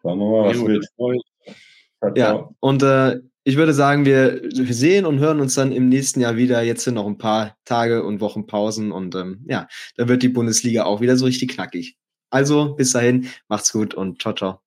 [0.00, 2.16] Schauen wir mal, was wird.
[2.16, 6.38] Ja, und äh, ich würde sagen, wir sehen und hören uns dann im nächsten Jahr
[6.38, 6.62] wieder.
[6.62, 10.30] Jetzt sind noch ein paar Tage und Wochen Pausen und ähm, ja, da wird die
[10.30, 11.98] Bundesliga auch wieder so richtig knackig.
[12.30, 14.60] Also bis dahin, macht's gut und ciao, ciao.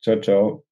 [0.00, 0.71] Ciao, ciao.